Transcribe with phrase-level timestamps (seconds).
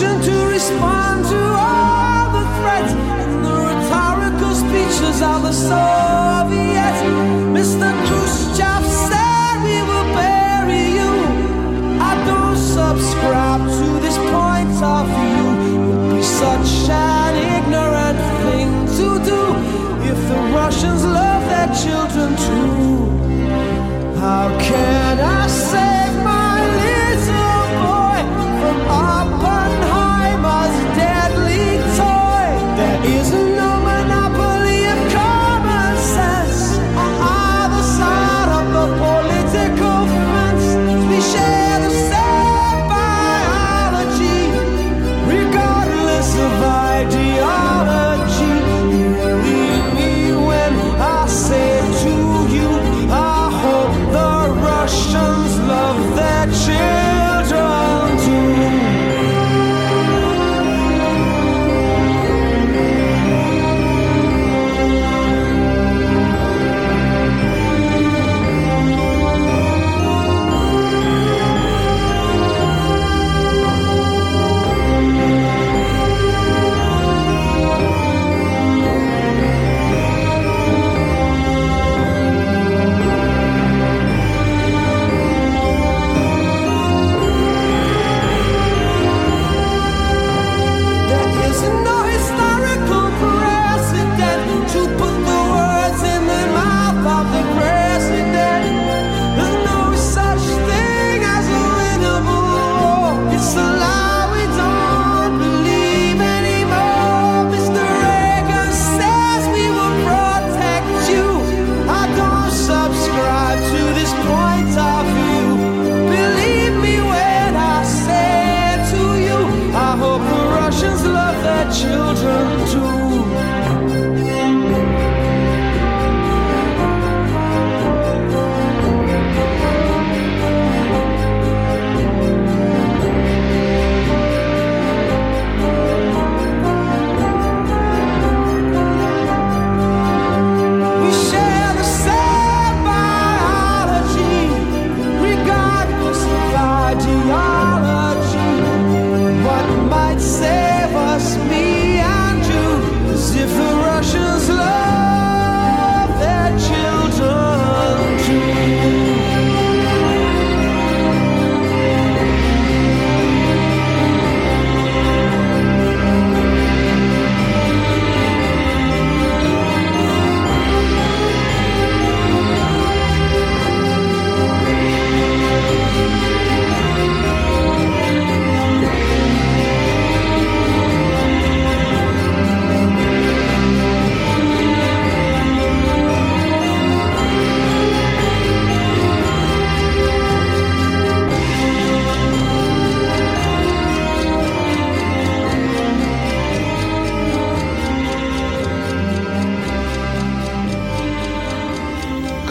[0.00, 7.00] To respond to all the threats and the rhetorical speeches of the Soviets.
[7.54, 7.88] Mr.
[8.06, 11.14] Khrushchev said we will bury you.
[12.02, 15.46] I don't subscribe to this point of view.
[15.70, 18.68] It would be such an ignorant thing
[18.98, 19.40] to do
[20.10, 23.14] if the Russians love their children too.
[24.18, 27.63] How can I save my little
[28.88, 32.46] Oppenheimer's deadly toy?
[32.76, 33.53] There is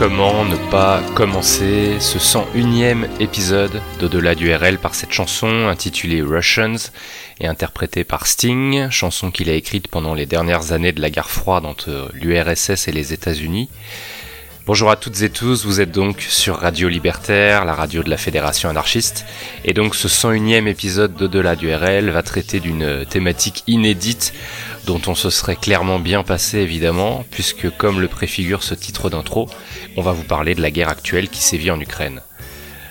[0.03, 6.91] Comment ne pas commencer ce 101ème épisode d'Au-delà du RL par cette chanson intitulée Russians
[7.40, 11.30] et interprétée par Sting, chanson qu'il a écrite pendant les dernières années de la guerre
[11.30, 13.69] froide entre l'URSS et les États-Unis.
[14.66, 18.16] Bonjour à toutes et tous, vous êtes donc sur Radio Libertaire, la radio de la
[18.16, 19.25] Fédération anarchiste,
[19.66, 24.34] et donc ce 101ème épisode d'Au-delà du RL va traiter d'une thématique inédite
[24.85, 29.49] dont on se serait clairement bien passé évidemment, puisque comme le préfigure ce titre d'intro,
[29.97, 32.22] on va vous parler de la guerre actuelle qui sévit en Ukraine.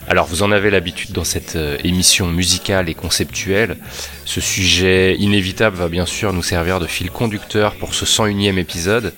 [0.08, 3.78] Alors vous en avez l'habitude dans cette euh, émission musicale et conceptuelle,
[4.26, 9.14] ce sujet inévitable va bien sûr nous servir de fil conducteur pour ce 101ème épisode,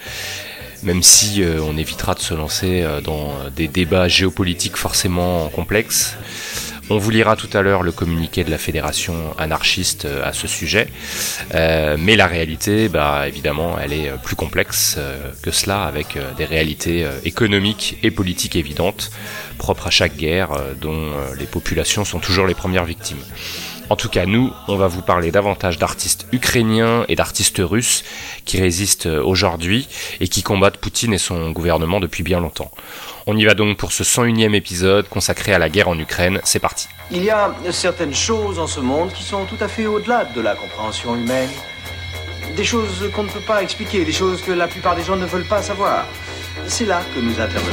[0.85, 6.17] même si euh, on évitera de se lancer euh, dans des débats géopolitiques forcément complexes.
[6.91, 10.47] On vous lira tout à l'heure le communiqué de la fédération anarchiste euh, à ce
[10.47, 10.89] sujet,
[11.99, 14.99] mais la réalité, bah, évidemment, elle est plus complexe
[15.43, 19.11] que cela, avec des réalités économiques et politiques évidentes,
[19.57, 20.51] propres à chaque guerre,
[20.81, 23.23] dont les populations sont toujours les premières victimes.
[23.91, 28.03] En tout cas, nous, on va vous parler davantage d'artistes ukrainiens et d'artistes russes
[28.45, 29.89] qui résistent aujourd'hui
[30.21, 32.71] et qui combattent Poutine et son gouvernement depuis bien longtemps.
[33.27, 36.41] On y va donc pour ce 101e épisode consacré à la guerre en Ukraine.
[36.45, 36.89] C'est parti.
[37.11, 40.41] Il y a certaines choses en ce monde qui sont tout à fait au-delà de
[40.41, 41.51] la compréhension humaine.
[42.57, 45.27] Des choses qu'on ne peut pas expliquer, des choses que la plupart des gens ne
[45.27, 46.07] veulent pas savoir.
[46.67, 47.73] C'est là que nous intervenons.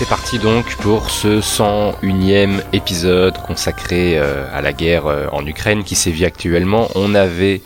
[0.00, 5.84] C'est parti donc pour ce 101e épisode consacré euh, à la guerre euh, en Ukraine
[5.84, 6.88] qui sévit actuellement.
[6.94, 7.60] On avait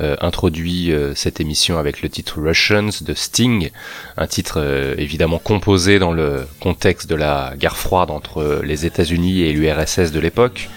[0.00, 3.70] euh, introduit cette émission avec le titre Russians de Sting,
[4.16, 9.52] un titre évidemment composé dans le contexte de la guerre froide entre les États-Unis et
[9.52, 10.68] l'URSS de l'époque,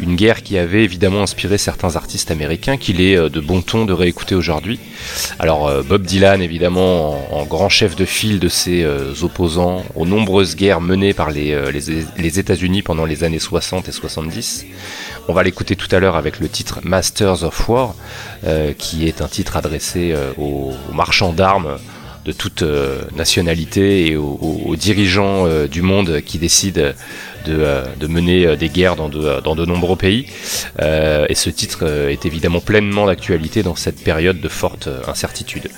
[0.00, 3.92] une guerre qui avait évidemment inspiré certains artistes américains qu'il est de bon ton de
[3.92, 4.78] réécouter aujourd'hui.
[5.38, 8.86] Alors Bob Dylan évidemment en, grand chef de file de ses
[9.22, 14.66] opposants aux nombreuses guerres menées par les, États-Unis pendant les années 60 et 70.
[15.28, 17.94] On va l'écouter tout à l'heure avec le titre Masters of War,
[18.44, 21.78] euh, qui est un titre adressé euh, aux, marchands d'armes
[22.24, 26.92] de toute euh, nationalité et aux dirigeants du monde qui décident
[27.46, 30.26] de, de, mener des guerres dans de, dans de nombreux pays.
[30.80, 35.68] et ce titre est évidemment pleinement d'actualité dans cette période de forte incertitude.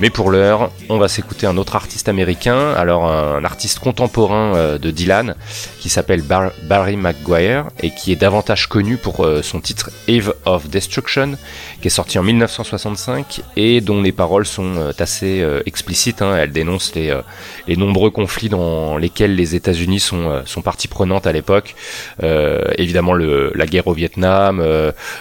[0.00, 4.78] Mais pour l'heure, on va s'écouter un autre artiste américain, alors un artiste contemporain euh,
[4.78, 5.36] de Dylan,
[5.78, 10.34] qui s'appelle Bar Barry McGuire, et qui est davantage connu pour euh, son titre Eve
[10.46, 11.36] of Destruction,
[11.80, 16.22] qui est sorti en 1965, et dont les paroles sont euh, assez explicites.
[16.22, 16.36] Hein.
[16.36, 17.12] Elles dénoncent les,
[17.76, 21.74] nombreux conflits dans lesquels les États-Unis sont, partie prenante à l'époque.
[22.78, 24.64] évidemment, le, la guerre au Vietnam,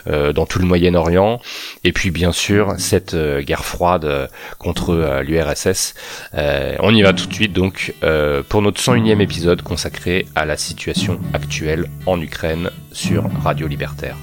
[0.08, 1.42] dans tout le Moyen-Orient,
[1.84, 4.30] et puis bien sûr, cette guerre froide
[4.63, 5.94] contre euh, l'URSS.
[6.33, 10.45] Euh, on y va tout de suite donc euh, pour notre 101e épisode consacré à
[10.45, 14.15] la situation actuelle en Ukraine sur Radio Libertaire.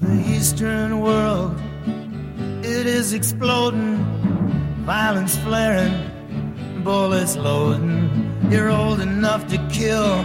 [0.00, 1.52] The Eastern world,
[2.64, 3.98] it is exploding,
[4.84, 5.92] violence flaring,
[6.82, 8.08] bullets loading.
[8.50, 10.24] You're old enough to kill,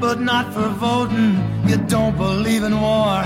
[0.00, 1.36] but not for voting.
[1.66, 3.24] You don't believe in war,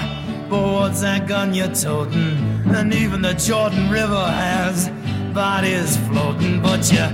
[0.48, 2.38] but what's that gun you're toting?
[2.66, 4.88] And even the Jordan River has
[5.34, 7.04] bodies floating, but you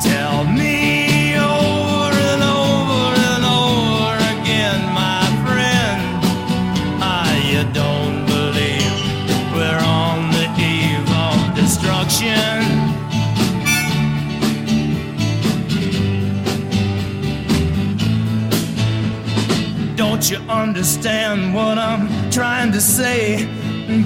[0.00, 6.00] tell me over and over and over again, my friend,
[7.02, 8.96] ah, you don't believe
[9.52, 12.64] we're on the eve of destruction.
[19.94, 23.46] Don't you understand what I'm trying to say?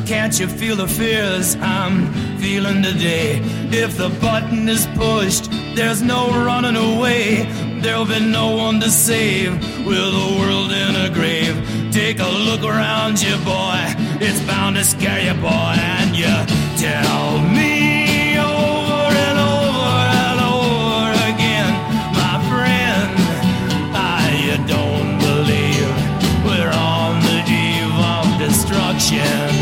[0.06, 2.06] Can't you feel the fears I'm
[2.38, 3.40] feeling today?
[3.72, 7.48] If the button is pushed, there's no running away.
[7.80, 9.52] There'll be no one to save
[9.84, 11.56] with the world in a grave.
[11.90, 13.82] Take a look around you, boy.
[14.20, 15.74] It's bound to scare you, boy.
[15.74, 16.32] And you
[16.78, 21.72] tell me over and over and over again,
[22.14, 23.10] my friend,
[24.46, 25.90] you don't believe
[26.46, 29.61] we're on the eve of destruction.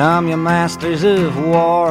[0.00, 1.90] Come, you masters of war.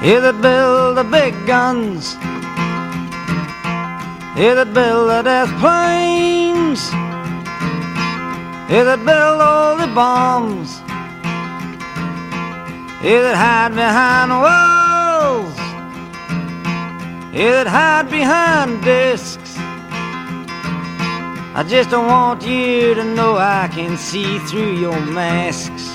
[0.00, 2.14] You that build the big guns.
[4.38, 6.80] You that build the death planes.
[8.70, 10.78] You that build all the bombs.
[13.02, 15.58] You that hide behind walls.
[17.34, 19.35] You that hide behind discs.
[21.58, 25.88] I just don't want you to know I can see through your masks.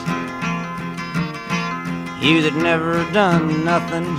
[2.20, 4.10] You that never done nothing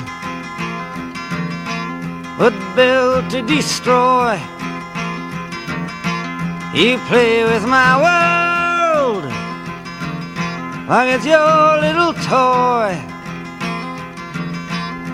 [2.39, 4.39] but build to destroy.
[6.79, 9.25] You play with my world
[10.89, 12.95] like it's your little toy.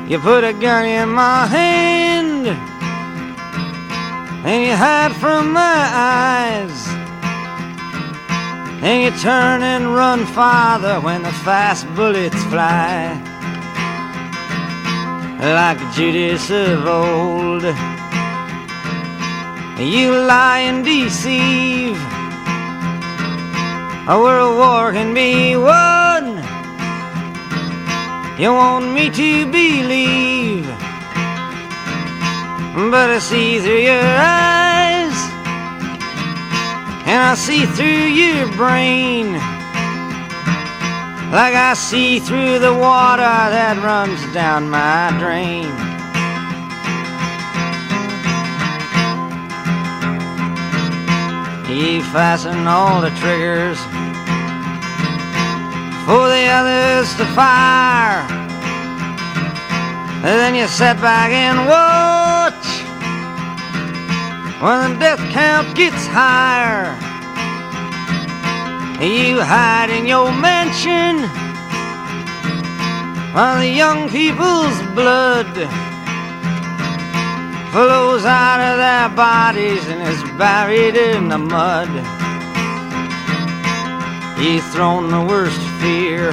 [0.06, 2.17] You put a gun in my hand
[4.44, 6.86] and you hide from my eyes.
[8.80, 13.20] And you turn and run farther when the fast bullets fly.
[15.40, 17.62] Like Judas of old,
[19.78, 21.98] you lie and deceive.
[24.08, 26.38] A world war can be won.
[28.38, 30.87] You want me to believe
[32.78, 35.18] but I see through your eyes,
[37.10, 39.32] and I see through your brain,
[41.32, 45.66] like I see through the water that runs down my drain.
[51.68, 53.78] You fasten all the triggers
[56.06, 58.22] for the others to fire.
[60.22, 62.27] And then you sit back and watch
[64.60, 66.90] when the death count gets higher.
[69.00, 71.22] You hide in your mansion
[73.32, 75.46] while the young people's blood
[77.70, 81.88] flows out of their bodies and is buried in the mud.
[84.42, 86.32] You've thrown the worst fear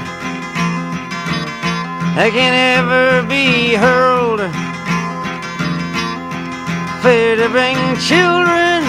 [2.15, 4.64] that can ever be hurled.
[7.05, 8.81] Fear to bring children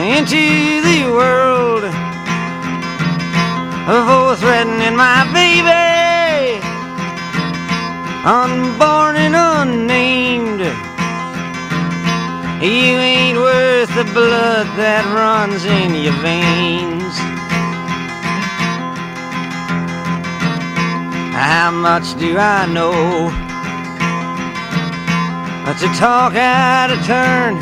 [0.00, 1.82] into the world.
[3.84, 6.58] For threatening my baby,
[8.24, 10.60] unborn and unnamed.
[12.62, 17.14] You ain't worth the blood that runs in your veins.
[21.36, 23.43] How much do I know?
[25.64, 27.54] But to talk out of turn.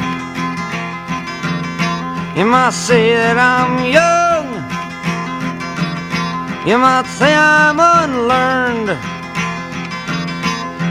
[2.37, 4.47] You might say that I'm young.
[6.66, 8.88] You might say I'm unlearned.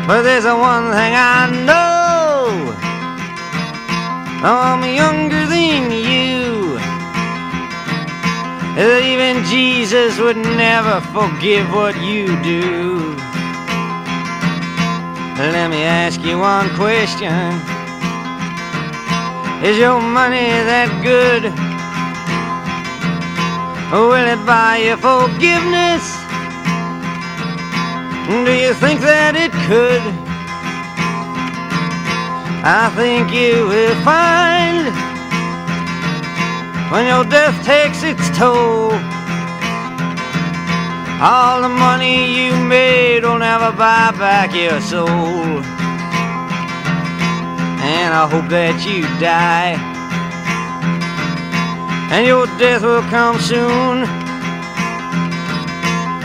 [0.07, 2.75] But there's one thing I know.
[4.43, 6.79] I'm younger than you.
[8.79, 13.30] Even Jesus would never forgive what you do.
[15.41, 17.33] Let me ask you one question.
[19.65, 21.50] Is your money that good?
[23.91, 26.05] Will it buy you forgiveness?
[28.45, 30.03] Do you think that it could?
[32.63, 34.93] I think you will find
[36.91, 39.10] when your death takes its toll.
[41.23, 45.61] All the money you made will never buy back your soul.
[47.85, 49.77] And I hope that you die.
[52.09, 54.09] And your death will come soon.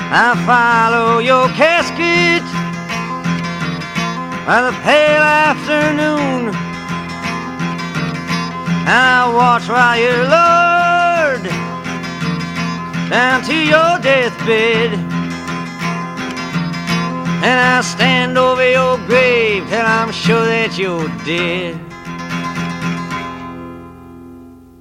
[0.09, 2.41] I follow your casket
[4.47, 6.57] by the pale afternoon.
[8.89, 10.56] And I watch while you're lured
[13.11, 14.93] down to your deathbed.
[17.45, 21.86] And I stand over your grave till I'm sure that you're dead.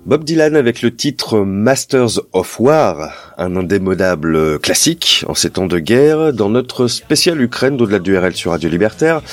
[0.06, 5.80] Bob Dylan avec le titre Masters of War, un indémodable classique en ces temps de
[5.80, 9.24] guerre, dans notre spécial Ukraine d'au-delà du RL sur Radio Libertaire.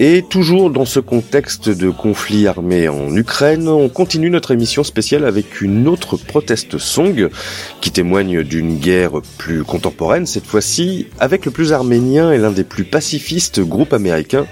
[0.00, 5.26] Et toujours dans ce contexte de conflit armé en Ukraine, on continue notre émission spéciale
[5.26, 7.28] avec une autre protest song
[7.82, 12.64] qui témoigne d'une guerre plus contemporaine, cette fois-ci avec le plus arménien et l'un des
[12.64, 14.46] plus pacifistes groupes américains.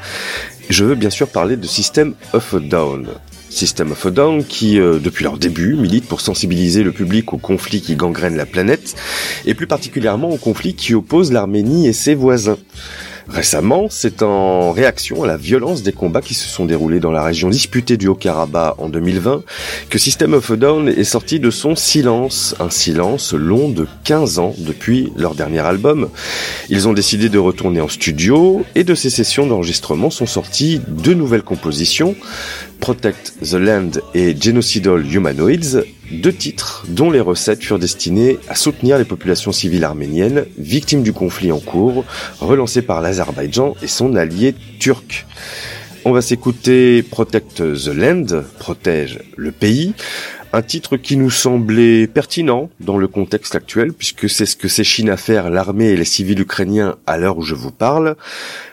[0.69, 3.09] Je veux bien sûr parler de System of a Down.
[3.57, 7.39] System of a Down qui, euh, depuis leur début, milite pour sensibiliser le public aux
[7.39, 8.95] conflits qui gangrènent la planète,
[9.47, 12.59] et plus particulièrement aux conflits qui opposent l'Arménie et ses voisins.
[13.29, 17.25] Récemment, c'est en réaction à la violence des combats qui se sont déroulés dans la
[17.25, 19.43] région disputée du Haut-Karabakh en 2020
[19.91, 24.39] que System of a Down est sorti de son silence, un silence long de 15
[24.39, 26.09] ans depuis leur dernier album.
[26.69, 31.15] Ils ont décidé de retourner en studio et de ces sessions d'enregistrement sont sorties deux
[31.15, 32.15] nouvelles compositions,
[32.81, 38.99] Protect the Land et Genocidal Humanoids, deux titres dont les recettes furent destinées à soutenir
[38.99, 42.05] les populations civiles arméniennes victimes du conflit en cours,
[42.41, 45.27] relancé par l'Azerbaïdjan et son allié turc.
[46.05, 49.93] On va s'écouter Protect the Land, protège le pays,
[50.57, 55.11] un titre qui nous semblait pertinent dans le contexte actuel, puisque c'est ce que s'échine
[55.11, 58.17] à faire l'armée et les civils ukrainiens à l'heure où je vous parle.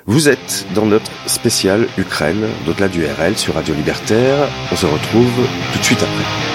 [0.06, 4.48] Vous êtes dans notre spécial Ukraine, d'au-delà du RL sur Radio Libertaire.
[4.72, 6.53] On se retrouve tout de suite après.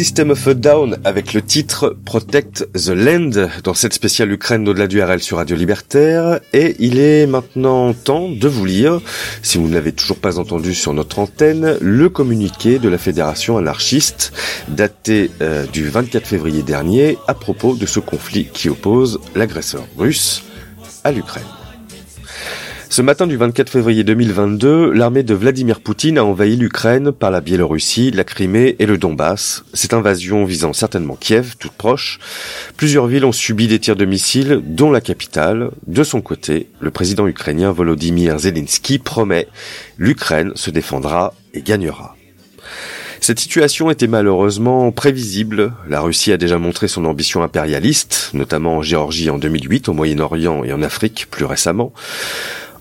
[0.00, 4.86] System of a Down avec le titre Protect the Land dans cette spéciale Ukraine au-delà
[4.86, 9.02] du RL sur Radio Libertaire et il est maintenant temps de vous lire,
[9.42, 13.58] si vous ne l'avez toujours pas entendu sur notre antenne, le communiqué de la Fédération
[13.58, 14.32] anarchiste
[14.68, 20.44] daté euh, du 24 février dernier à propos de ce conflit qui oppose l'agresseur russe
[21.04, 21.59] à l'Ukraine.
[22.92, 27.40] Ce matin du 24 février 2022, l'armée de Vladimir Poutine a envahi l'Ukraine par la
[27.40, 29.62] Biélorussie, la Crimée et le Donbass.
[29.74, 32.18] Cette invasion visant certainement Kiev, toute proche.
[32.76, 35.70] Plusieurs villes ont subi des tirs de missiles, dont la capitale.
[35.86, 39.46] De son côté, le président ukrainien Volodymyr Zelensky promet
[39.96, 42.16] l'Ukraine se défendra et gagnera.
[43.20, 45.74] Cette situation était malheureusement prévisible.
[45.88, 50.64] La Russie a déjà montré son ambition impérialiste, notamment en Géorgie en 2008, au Moyen-Orient
[50.64, 51.92] et en Afrique plus récemment.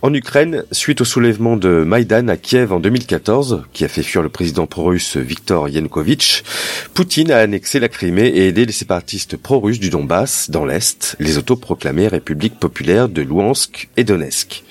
[0.02, 4.22] En Ukraine, suite au soulèvement de Maïdan à Kiev en 2014, qui a fait fuir
[4.22, 6.46] le président pro-russe Viktor Yanukovych,
[6.94, 11.38] Poutine a annexé la Crimée et aidé les séparatistes pro-russes du Donbass, dans l'Est, les
[11.38, 14.64] autoproclamées républiques populaires de Louhansk et Donetsk.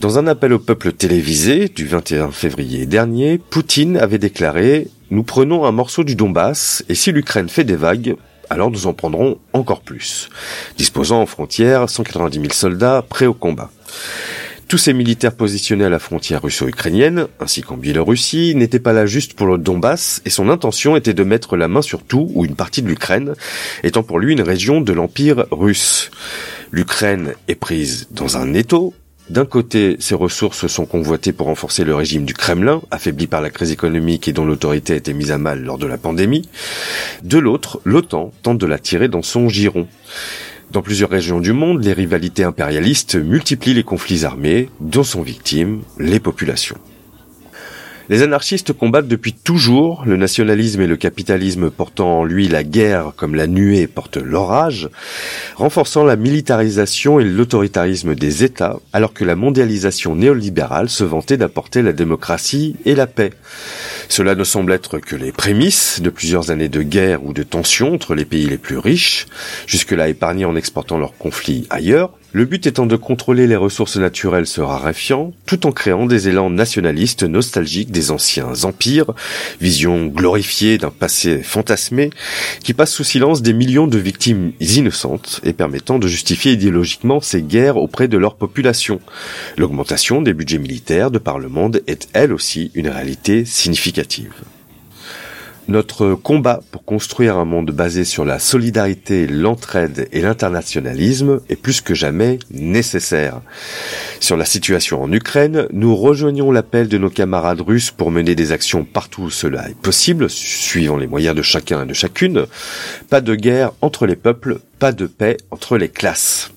[0.00, 5.64] Dans un appel au peuple télévisé du 21 février dernier, Poutine avait déclaré «Nous prenons
[5.64, 8.16] un morceau du Donbass et si l'Ukraine fait des vagues,
[8.50, 10.28] alors nous en prendrons encore plus,
[10.76, 13.70] disposant en frontières 190 000 soldats prêts au combat.
[14.68, 19.34] Tous ces militaires positionnés à la frontière russo-ukrainienne, ainsi qu'en Biélorussie, n'étaient pas là juste
[19.34, 22.56] pour le Donbass, et son intention était de mettre la main sur tout ou une
[22.56, 23.34] partie de l'Ukraine,
[23.82, 26.10] étant pour lui une région de l'Empire russe.
[26.72, 28.94] L'Ukraine est prise dans un étau,
[29.30, 33.48] d'un côté, ses ressources sont convoitées pour renforcer le régime du Kremlin, affaibli par la
[33.48, 36.48] crise économique et dont l'autorité a été mise à mal lors de la pandémie.
[37.22, 39.88] De l'autre, l'OTAN tente de la tirer dans son giron.
[40.72, 45.82] Dans plusieurs régions du monde, les rivalités impérialistes multiplient les conflits armés, dont sont victimes
[45.98, 46.78] les populations.
[48.10, 53.12] Les anarchistes combattent depuis toujours le nationalisme et le capitalisme portant en lui la guerre
[53.16, 54.90] comme la nuée porte l'orage,
[55.56, 61.80] renforçant la militarisation et l'autoritarisme des États, alors que la mondialisation néolibérale se vantait d'apporter
[61.80, 63.32] la démocratie et la paix.
[64.10, 67.94] Cela ne semble être que les prémices de plusieurs années de guerre ou de tensions
[67.94, 69.26] entre les pays les plus riches,
[69.66, 74.48] jusque-là épargnés en exportant leurs conflits ailleurs, le but étant de contrôler les ressources naturelles
[74.48, 79.12] se raréfiant, tout en créant des élans nationalistes nostalgiques des anciens empires,
[79.60, 82.10] vision glorifiée d'un passé fantasmé,
[82.64, 87.40] qui passe sous silence des millions de victimes innocentes et permettant de justifier idéologiquement ces
[87.40, 89.00] guerres auprès de leur population.
[89.56, 94.32] L'augmentation des budgets militaires de par le monde est elle aussi une réalité significative.
[95.66, 101.80] Notre combat pour construire un monde basé sur la solidarité, l'entraide et l'internationalisme est plus
[101.80, 103.40] que jamais nécessaire.
[104.20, 108.52] Sur la situation en Ukraine, nous rejoignons l'appel de nos camarades russes pour mener des
[108.52, 112.44] actions partout où cela est possible, suivant les moyens de chacun et de chacune.
[113.08, 116.50] Pas de guerre entre les peuples, pas de paix entre les classes.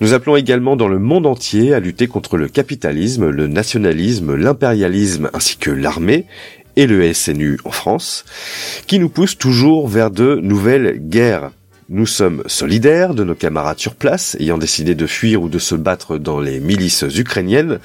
[0.00, 5.30] Nous appelons également dans le monde entier à lutter contre le capitalisme, le nationalisme, l'impérialisme
[5.34, 6.26] ainsi que l'armée
[6.76, 8.24] et le SNU en France,
[8.86, 11.50] qui nous poussent toujours vers de nouvelles guerres.
[11.94, 15.74] Nous sommes solidaires de nos camarades sur place, ayant décidé de fuir ou de se
[15.74, 17.80] battre dans les milices ukrainiennes,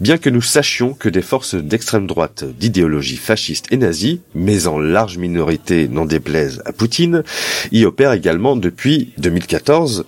[0.00, 4.78] bien que nous sachions que des forces d'extrême droite d'idéologie fasciste et nazie, mais en
[4.78, 7.22] large minorité n'en déplaise à Poutine,
[7.70, 10.06] y opèrent également depuis 2014.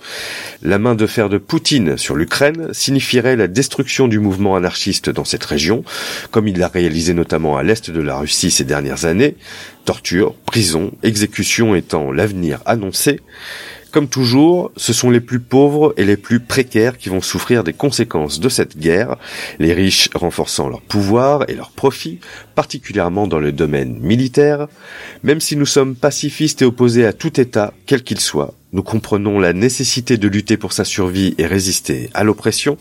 [0.63, 5.25] La main de fer de Poutine sur l'Ukraine signifierait la destruction du mouvement anarchiste dans
[5.25, 5.83] cette région,
[6.31, 9.35] comme il l'a réalisé notamment à l'est de la Russie ces dernières années,
[9.85, 13.19] torture, prison, exécution étant l'avenir annoncé.
[13.93, 17.73] Comme toujours, ce sont les plus pauvres et les plus précaires qui vont souffrir des
[17.73, 19.17] conséquences de cette guerre,
[19.59, 22.19] les riches renforçant leur pouvoir et leur profit,
[22.55, 24.67] particulièrement dans le domaine militaire.
[25.21, 29.39] Même si nous sommes pacifistes et opposés à tout État, quel qu'il soit, nous comprenons
[29.39, 32.77] la nécessité de lutter pour sa survie et résister à l'oppression.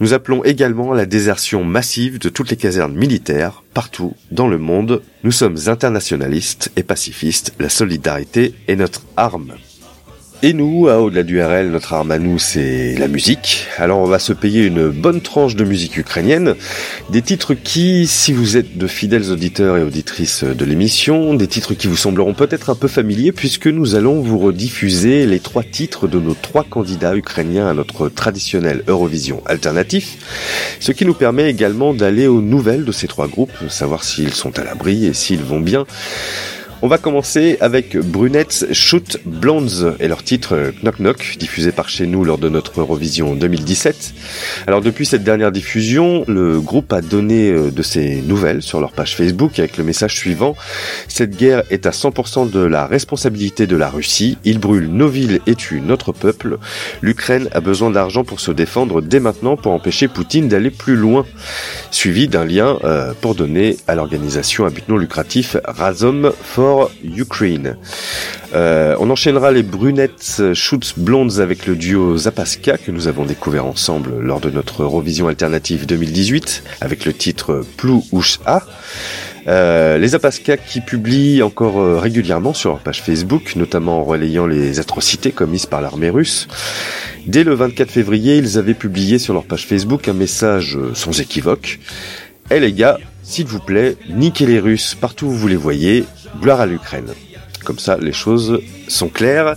[0.00, 4.58] Nous appelons également à la désertion massive de toutes les casernes militaires partout dans le
[4.58, 5.02] monde.
[5.24, 7.54] Nous sommes internationalistes et pacifistes.
[7.58, 9.54] La solidarité est notre arme.
[10.46, 13.66] Et nous, à Au-delà du RL, notre arme à nous, c'est la musique.
[13.78, 16.54] Alors on va se payer une bonne tranche de musique ukrainienne.
[17.08, 21.72] Des titres qui, si vous êtes de fidèles auditeurs et auditrices de l'émission, des titres
[21.72, 26.08] qui vous sembleront peut-être un peu familiers puisque nous allons vous rediffuser les trois titres
[26.08, 30.18] de nos trois candidats ukrainiens à notre traditionnel Eurovision alternatif.
[30.78, 34.58] Ce qui nous permet également d'aller aux nouvelles de ces trois groupes, savoir s'ils sont
[34.58, 35.86] à l'abri et s'ils vont bien.
[36.84, 42.06] On va commencer avec Brunettes Shoot Blondes et leur titre Knock Knock, diffusé par chez
[42.06, 44.12] nous lors de notre Eurovision 2017.
[44.66, 48.92] Alors depuis cette dernière diffusion, le groupe a donné euh, de ses nouvelles sur leur
[48.92, 50.56] page Facebook avec le message suivant.
[51.08, 54.36] Cette guerre est à 100% de la responsabilité de la Russie.
[54.44, 56.58] Il brûle nos villes et tue notre peuple.
[57.00, 61.24] L'Ukraine a besoin d'argent pour se défendre dès maintenant pour empêcher Poutine d'aller plus loin.
[61.90, 67.76] Suivi d'un lien euh, pour donner à l'organisation à but non lucratif Razom for Ukraine.
[68.54, 73.66] Euh, on enchaînera les brunettes Schutz Blondes avec le duo Zapaska que nous avons découvert
[73.66, 78.04] ensemble lors de notre Eurovision alternative 2018 avec le titre Plou
[78.46, 78.62] A.
[79.46, 84.46] Euh, les Zapaska qui publient encore euh, régulièrement sur leur page Facebook, notamment en relayant
[84.46, 86.48] les atrocités commises par l'armée russe.
[87.26, 91.78] Dès le 24 février, ils avaient publié sur leur page Facebook un message sans équivoque.
[92.50, 96.04] Eh les gars, s'il vous plaît, niquez les Russes partout où vous les voyez,
[96.40, 97.08] gloire à l'Ukraine.
[97.64, 99.56] Comme ça, les choses sont claires.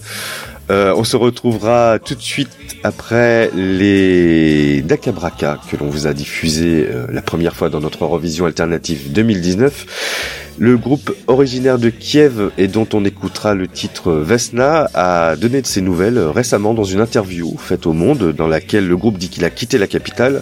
[0.69, 2.49] Euh, on se retrouvera tout de suite
[2.84, 8.45] après les Dakabraka que l'on vous a diffusé euh, la première fois dans notre Eurovision
[8.45, 10.46] alternative 2019.
[10.60, 15.67] Le groupe originaire de Kiev et dont on écoutera le titre Vesna a donné de
[15.67, 19.46] ses nouvelles récemment dans une interview faite au Monde dans laquelle le groupe dit qu'il
[19.46, 20.41] a quitté la capitale.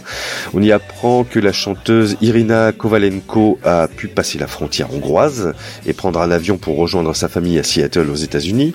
[0.54, 5.54] On y apprend que la chanteuse Irina Kovalenko a pu passer la frontière hongroise
[5.86, 8.74] et prendre un avion pour rejoindre sa famille à Seattle aux États-Unis.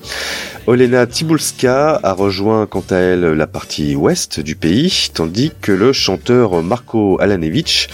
[0.66, 5.94] Olena Tibulska a rejoint quant à elle la partie ouest du pays, tandis que le
[5.94, 7.88] chanteur Marko Alanevich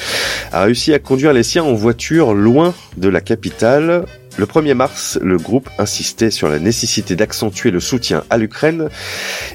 [0.50, 3.35] a réussi à conduire les siens en voiture loin de la capitale.
[4.38, 8.90] Le 1er mars, le groupe insistait sur la nécessité d'accentuer le soutien à l'Ukraine.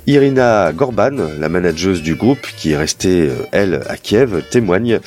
[0.07, 4.99] Irina Gorban, la manageuse du groupe, qui est restée, euh, elle, à Kiev, témoigne.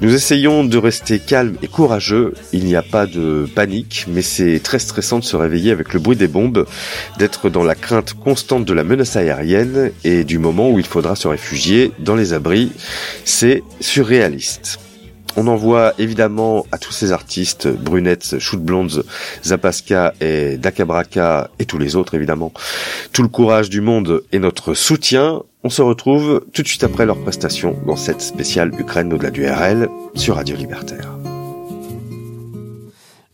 [0.00, 2.32] Nous essayons de rester calmes et courageux.
[2.54, 6.00] Il n'y a pas de panique, mais c'est très stressant de se réveiller avec le
[6.00, 6.66] bruit des bombes,
[7.18, 11.16] d'être dans la crainte constante de la menace aérienne et du moment où il faudra
[11.16, 12.72] se réfugier dans les abris.
[13.26, 14.78] C'est surréaliste.
[15.36, 19.04] On envoie évidemment à tous ces artistes, Brunettes, Shoot Blondes,
[19.44, 22.52] Zapaska et Dakabraka et tous les autres évidemment,
[23.12, 25.42] tout le courage du monde et notre soutien.
[25.64, 29.46] On se retrouve tout de suite après leur prestation dans cette spéciale Ukraine au-delà du
[29.46, 31.21] RL sur Radio Libertaire.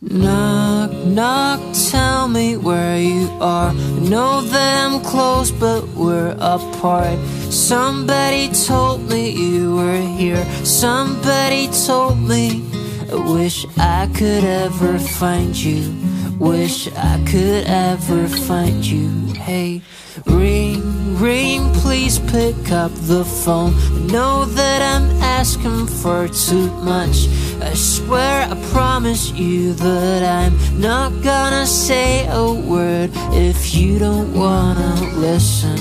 [0.01, 1.59] Knock, knock,
[1.91, 3.71] tell me where you are.
[3.71, 7.19] I know that I'm close, but we're apart.
[7.51, 10.41] Somebody told me you were here.
[10.63, 12.63] Somebody told me.
[13.11, 15.93] I wish I could ever find you.
[16.39, 19.09] Wish I could ever find you.
[19.33, 19.81] Hey,
[20.25, 23.73] ring, ring, please pick up the phone.
[23.75, 27.27] I know that I'm asking for too much.
[27.61, 34.33] I swear I promise you that I'm not gonna say a word if you don't
[34.33, 35.77] wanna listen.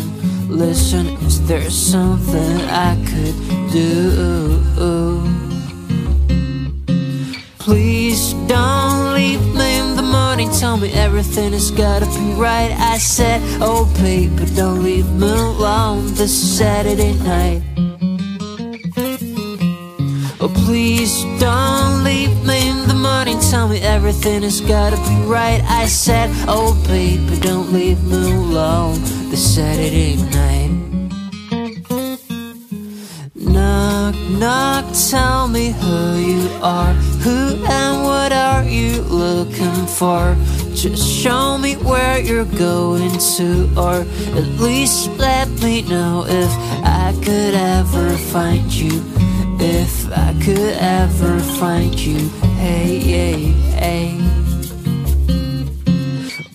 [0.49, 3.37] Listen, is there something I could
[3.71, 5.39] do?
[7.59, 9.48] Please don't leave
[10.39, 10.61] morning.
[10.61, 12.71] Tell me everything has gotta be right.
[12.71, 17.63] I said, oh baby, don't leave me alone this Saturday night.
[20.41, 23.41] Oh, please don't leave me in the morning.
[23.51, 25.61] Tell me everything has gotta be right.
[25.65, 30.88] I said, Oh, baby, don't leave me alone this Saturday night.
[33.49, 36.93] Knock, knock, tell me who you are.
[37.25, 40.37] Who and what are you looking for?
[40.75, 44.03] Just show me where you're going to, or
[44.39, 46.51] at least let me know if
[46.85, 49.03] I could ever find you.
[49.61, 53.41] If I could ever find you, hey, hey,
[53.83, 54.19] hey.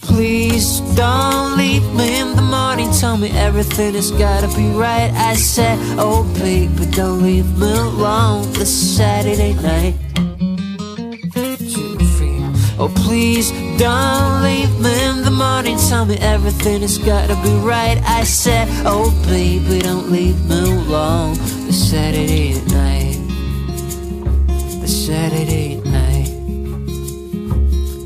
[0.02, 1.43] Please don't
[3.04, 5.12] Tell me everything has gotta be right.
[5.12, 9.96] I said, oh baby, don't leave me alone this Saturday night.
[12.80, 15.78] Oh please don't leave me in the morning.
[15.90, 18.02] Tell me everything has gotta be right.
[18.06, 21.34] I said, oh baby, don't leave me alone
[21.68, 23.20] this Saturday night.
[24.80, 26.32] The Saturday night.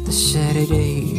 [0.08, 1.17] The Saturday night.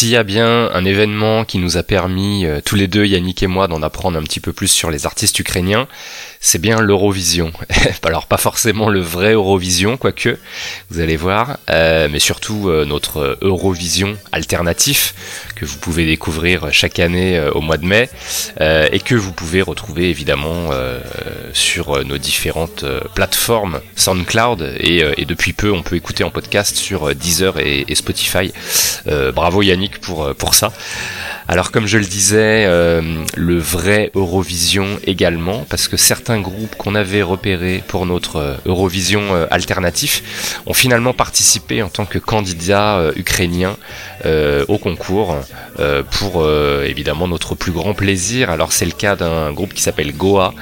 [0.00, 3.42] S'il y a bien un événement qui nous a permis, euh, tous les deux, Yannick
[3.42, 5.88] et moi, d'en apprendre un petit peu plus sur les artistes ukrainiens,
[6.40, 7.52] c'est bien l'Eurovision.
[8.02, 10.38] Alors pas forcément le vrai Eurovision, quoique,
[10.90, 15.14] vous allez voir, euh, mais surtout euh, notre Eurovision alternatif
[15.54, 18.08] que vous pouvez découvrir chaque année au mois de mai
[18.58, 20.70] et que vous pouvez retrouver évidemment
[21.52, 27.58] sur nos différentes plateformes SoundCloud et, depuis peu on peut écouter en podcast sur Deezer
[27.58, 28.52] et, et Spotify.
[29.34, 30.72] bravo Yannick pour, euh, pour ça.
[31.48, 36.94] Alors comme je le disais, euh, le vrai Eurovision également, parce que certains groupes qu'on
[36.94, 39.20] avait repérés pour notre euh, Eurovision
[39.50, 43.76] alternatif ont finalement participé en tant que candidats ukrainiens
[44.68, 45.36] au concours
[46.10, 46.46] pour
[46.84, 48.50] évidemment notre plus grand plaisir.
[48.50, 50.54] Alors c'est le cas d'un groupe qui s'appelle Goa,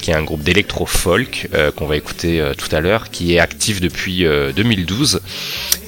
[0.00, 4.24] qui est un groupe d'électro-folk qu'on va écouter tout à l'heure, qui est actif depuis
[4.24, 5.20] 2012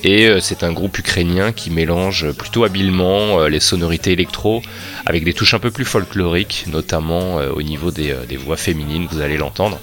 [0.02, 4.62] et euh, c'est un groupe ukrainien qui mélange plutôt habilement euh, les sonorités électro
[5.04, 9.20] avec des touches un peu plus folkloriques, notamment euh, au niveau des, voix féminines, vous
[9.20, 9.78] allez l'entendre.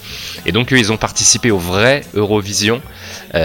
[0.46, 2.82] Et donc ils ont participé au vrai Eurovision,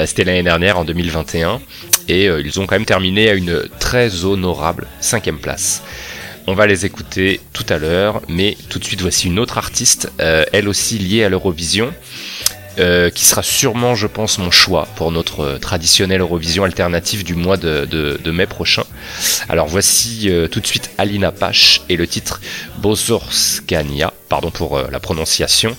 [0.06, 1.60] c'était l'année dernière en 2021,
[2.08, 5.82] et ils ont quand même terminé à une très honorable cinquième place.
[6.46, 10.12] On va les écouter tout à l'heure, mais tout de suite voici une autre artiste,
[10.18, 11.92] elle aussi liée à l'Eurovision.
[12.78, 17.34] Euh, qui sera sûrement, je pense, mon choix pour notre euh, traditionnelle Eurovision alternative du
[17.34, 18.84] mois de, mai prochain.
[19.50, 22.40] Alors voici euh, tout de suite Alina Pache et le titre
[22.78, 25.76] Bozorskania, pardon pour la prononciation.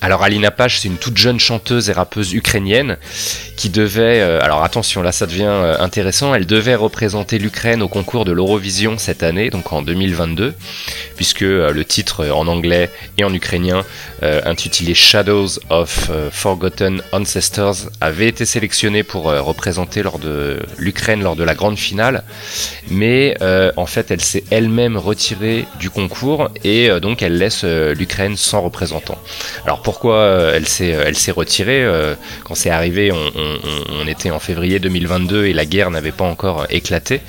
[0.00, 2.98] Alors Alina Page, c'est une toute jeune chanteuse et rappeuse ukrainienne
[3.56, 7.88] qui devait, euh, alors attention là ça devient euh, intéressant, elle devait représenter l'Ukraine au
[7.88, 10.54] concours de l'Eurovision cette année, donc en 2022,
[11.16, 13.84] puisque euh, le titre en anglais et en ukrainien
[14.22, 20.02] intitulé Shadows of Forgotten Ancestors avait été sélectionné pour représenter
[20.76, 22.24] l'Ukraine lors de la grande finale,
[22.90, 23.36] mais
[23.76, 29.18] en fait elle s'est elle-même retirée du concours et donc elle laisse l'Ukraine sans représentant.
[29.88, 32.14] Pourquoi euh, elle s'est euh, elle s'est retirée euh,
[32.44, 37.20] quand c'est arrivé on, était en février 2022 et la guerre n'avait pas encore éclaté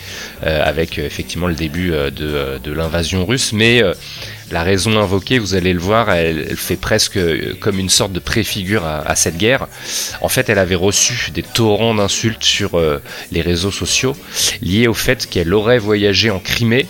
[0.41, 3.81] avec effectivement le début de, l'invasion russe mais
[4.51, 7.19] la raison invoquée, vous allez le voir, elle, fait presque
[7.59, 9.67] comme une sorte de préfigure à, cette guerre.
[10.21, 12.81] En fait, elle avait reçu des torrents d'insultes sur
[13.31, 14.15] les réseaux sociaux
[14.61, 16.87] liés au fait qu'elle aurait voyagé en Crimée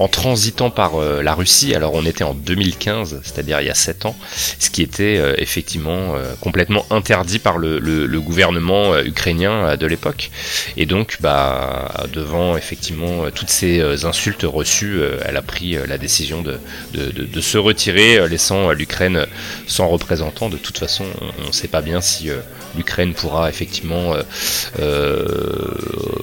[0.00, 1.74] en transitant par euh, la Russie.
[1.74, 4.16] Alors on était en 2015, c'est-à-dire il y a 7 ans,
[4.58, 7.78] ce qui était euh, effectivement euh, complètement interdit par le,
[8.20, 10.30] gouvernement ukrainien de l'époque.
[10.76, 16.60] Et donc, bah, devant effectivement toutes ces insultes reçues, elle a pris la décision de,
[16.92, 19.26] de, se retirer, laissant l'Ukraine
[19.66, 20.48] sans représentant.
[20.48, 21.04] De toute façon,
[21.42, 22.28] on ne sait pas bien si
[22.76, 24.14] l'Ukraine pourra effectivement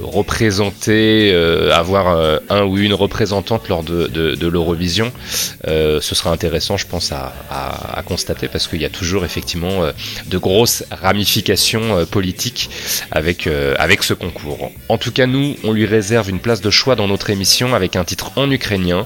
[0.03, 1.33] représenter,
[1.73, 5.11] avoir un ou une représentante lors de, l'Eurovision,
[5.67, 7.33] euh, ce sera intéressant, je pense, à,
[8.05, 9.91] constater parce qu'il y a toujours effectivement euh,
[10.27, 12.69] de grosses ramifications euh, politiques
[13.11, 14.71] avec, avec ce concours.
[14.89, 17.95] En tout cas, nous, on lui réserve une place de choix dans notre émission avec
[17.95, 19.05] un titre en ukrainien,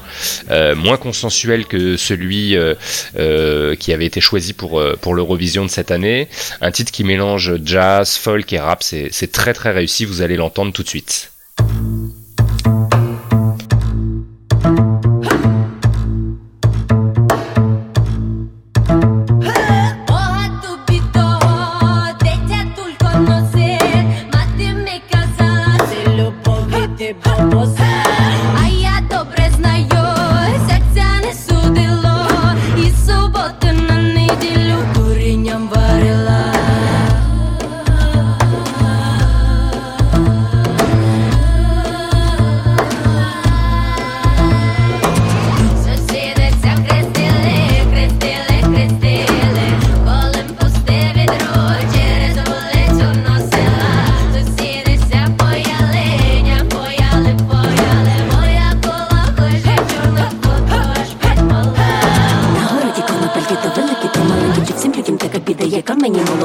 [0.76, 2.56] moins consensuel que celui
[3.80, 6.28] qui avait été choisi pour, pour l'Eurovision de cette année.
[6.62, 10.74] Un titre qui mélange jazz, folk et rap, c'est très très réussi, vous allez l'entendre
[10.74, 11.32] tout de suite.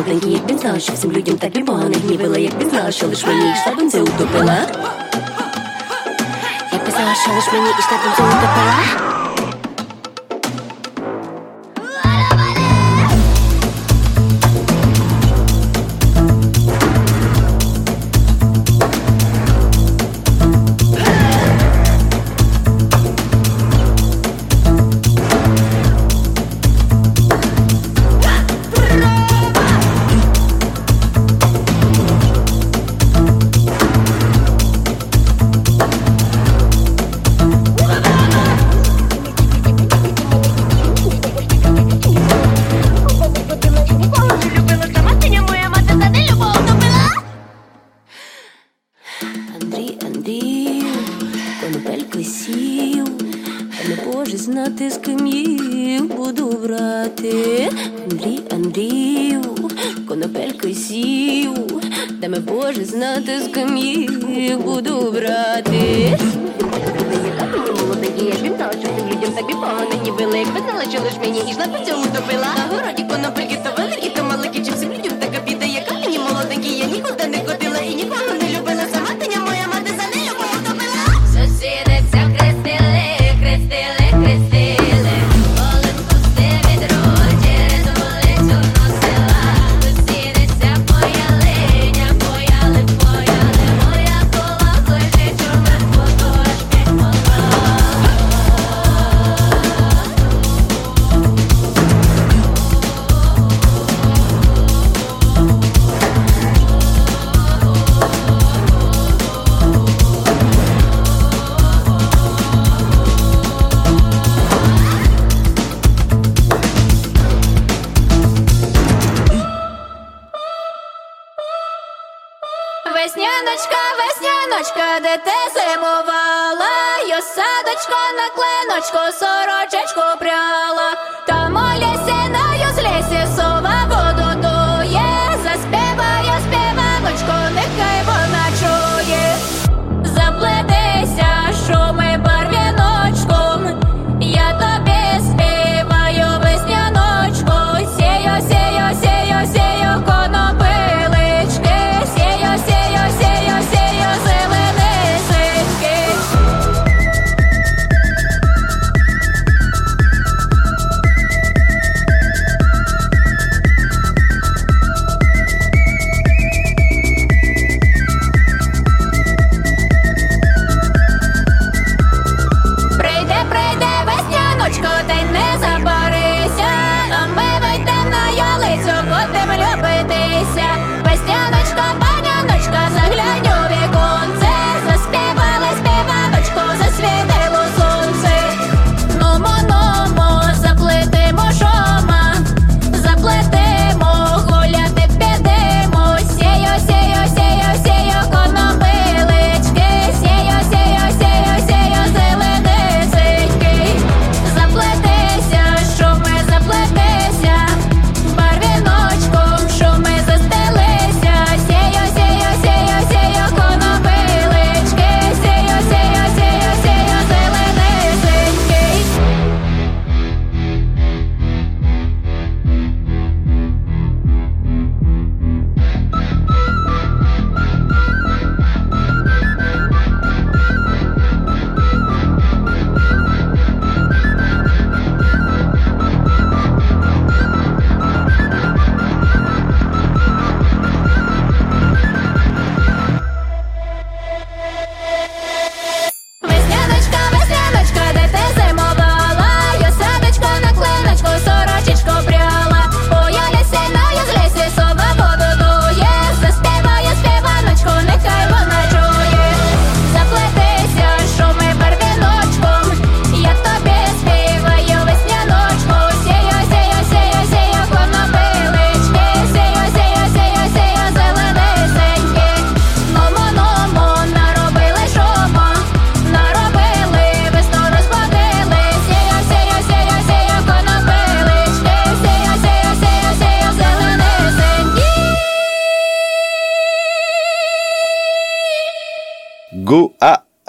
[0.07, 3.07] слабенький, як він знав, що всім людям так і погано гнівила, як він знав, що
[3.07, 4.59] лиш мені йшла бензи утопила.
[6.73, 9.16] Як він знав, що лиш мені йшла бензи утопила.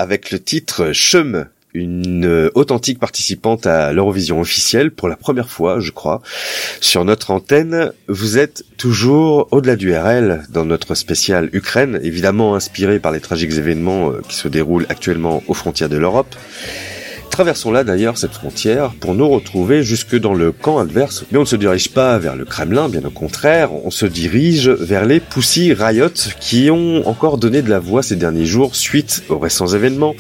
[0.08, 5.92] Avec le titre Chem, une authentique participante à l'Eurovision officielle pour la première fois, je
[5.92, 6.22] crois,
[6.80, 7.92] sur notre antenne.
[8.08, 13.52] Vous êtes toujours au-delà du RL dans notre spécial Ukraine, évidemment inspiré par les tragiques
[13.52, 16.34] événements euh, qui se déroulent actuellement aux frontières de l'Europe.
[17.38, 21.24] Traversons là d'ailleurs cette frontière pour nous retrouver jusque dans le camp adverse.
[21.32, 24.70] Mais on ne se dirige pas vers le Kremlin, bien au contraire, on se dirige
[24.70, 26.10] vers les Pussy Riot
[26.40, 30.16] qui ont encore donné de la voix ces derniers jours suite aux récents événements.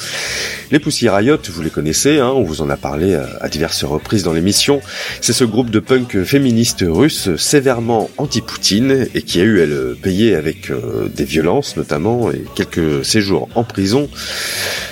[0.69, 3.83] Les Pussy Riot, vous les connaissez, hein, on vous en a parlé à, à diverses
[3.83, 4.79] reprises dans l'émission.
[5.19, 9.97] C'est ce groupe de punk féministe russe sévèrement anti-Poutine et qui a eu à le
[9.99, 14.07] payer avec euh, des violences notamment et quelques séjours en prison.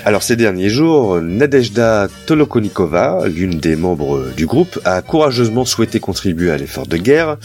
[0.05, 6.51] Alors ces derniers jours, Nadezhda Tolokonikova, l'une des membres du groupe, a courageusement souhaité contribuer
[6.51, 7.37] à l'effort de guerre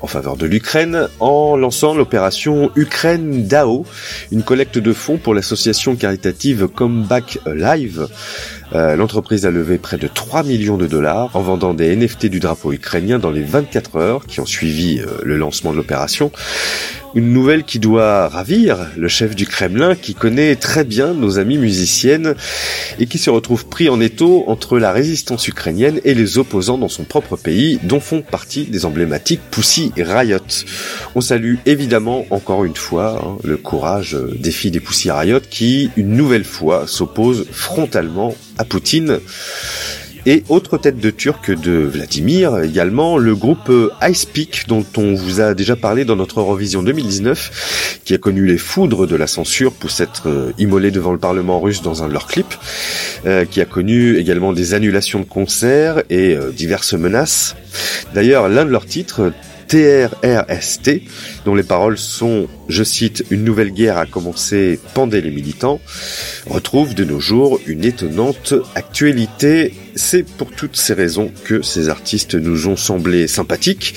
[0.00, 3.86] en faveur de l'Ukraine en lançant l'opération Ukraine DAO,
[4.32, 8.08] une collecte de fonds pour l'association caritative Comeback Live.
[8.74, 12.40] Euh, L'entreprise a levé près de 3 millions de dollars en vendant des NFT du
[12.40, 16.30] drapeau ukrainien dans les 24 heures qui ont suivi euh, le lancement de l'opération.
[17.14, 21.56] Une nouvelle qui doit ravir le chef du Kremlin qui connaît très bien nos amis
[21.56, 22.34] musiciennes
[22.98, 26.88] et qui se retrouve pris en étau entre la résistance ukrainienne et les opposants dans
[26.88, 30.38] son propre pays dont font partie des emblématiques Pussy Riot.
[31.14, 35.40] On salue évidemment encore une fois hein, le courage euh, des filles des Pussy Riot
[35.48, 39.20] qui une nouvelle fois s'opposent frontalement à Poutine.
[40.28, 45.14] Et autre tête de turc de Vladimir, également le groupe euh, Ice Peak dont on
[45.14, 49.28] vous a déjà parlé dans notre Eurovision 2019, qui a connu les foudres de la
[49.28, 52.56] censure pour s'être euh, immolé devant le Parlement russe dans un de leurs clips,
[53.24, 57.54] euh, qui a connu également des annulations de concerts et diverses menaces.
[58.12, 59.32] D'ailleurs, l'un de leurs titres,
[59.68, 61.02] TRRST,
[61.44, 65.80] dont les paroles sont, je cite, une nouvelle guerre a commencé, pendez les militants,
[66.46, 69.74] retrouve de nos jours une étonnante actualité.
[69.94, 73.94] C'est pour toutes ces raisons que ces artistes nous ont semblé sympathiques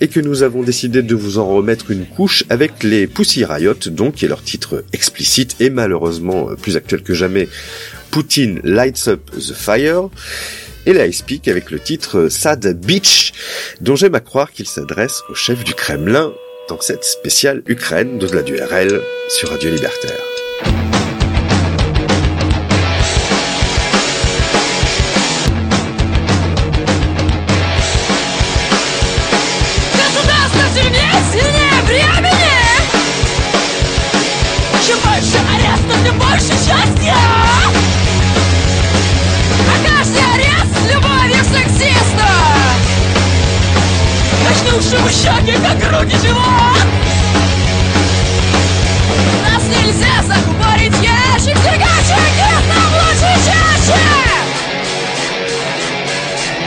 [0.00, 3.74] et que nous avons décidé de vous en remettre une couche avec les Pussy Riot,
[3.90, 7.48] donc, est leur titre explicite et malheureusement plus actuel que jamais,
[8.10, 10.08] Poutine Lights Up the Fire
[10.86, 13.32] et la Speak avec le titre Sad Beach,
[13.80, 16.32] dont j'aime à croire qu'il s'adresse au chef du Kremlin
[16.68, 20.45] dans cette spéciale Ukraine de la du RL sur Radio Libertaire.
[44.76, 46.86] Качнувшему щеки, как груди живот.
[49.42, 54.00] Нас нельзя закупорить ящик тягачек Нет, нам лучше чаще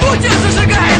[0.01, 0.99] Путин зажигает,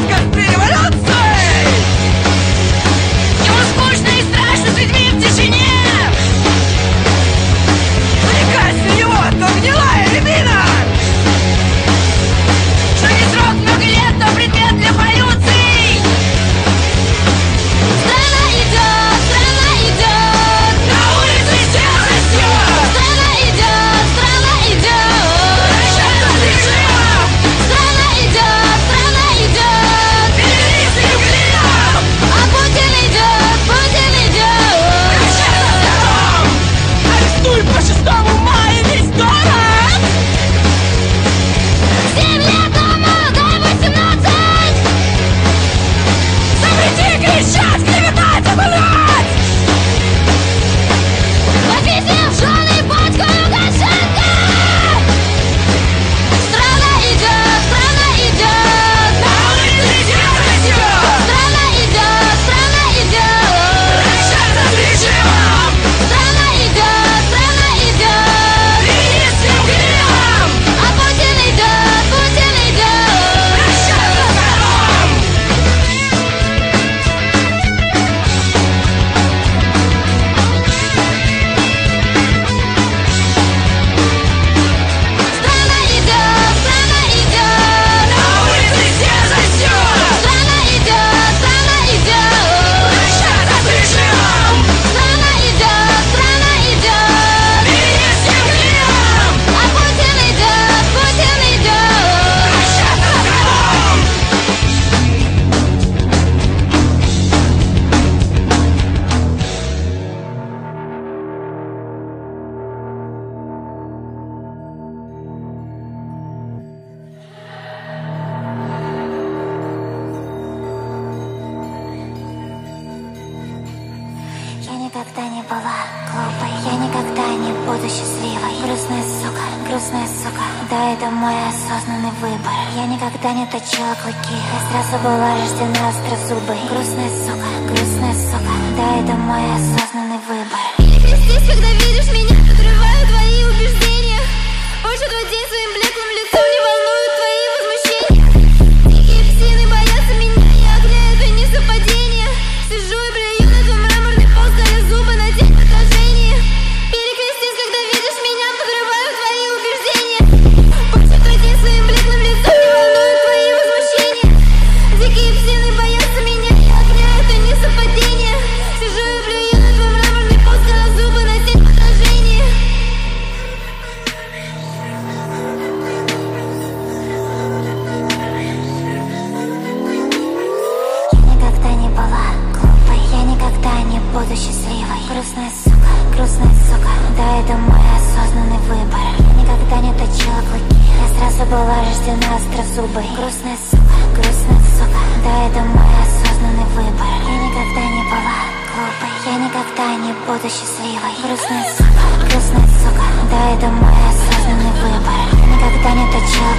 [200.26, 201.14] буду счастливой.
[201.24, 203.06] Грустная сука, грустная сука.
[203.32, 205.22] Да, это мой осознанный выбор.
[205.48, 206.56] Никогда не точила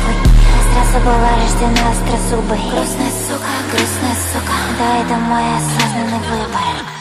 [0.56, 2.62] Я сразу была рождена острозубой.
[2.70, 4.54] Грустная сука, грустная сука.
[4.78, 6.99] Да, это мой осознанный выбор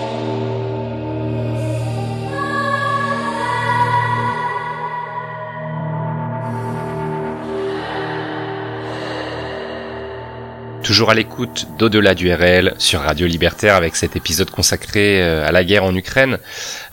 [10.96, 15.52] Toujours à l'écoute d'Au-delà du RL sur Radio Libertaire avec cet épisode consacré euh, à
[15.52, 16.38] la guerre en Ukraine.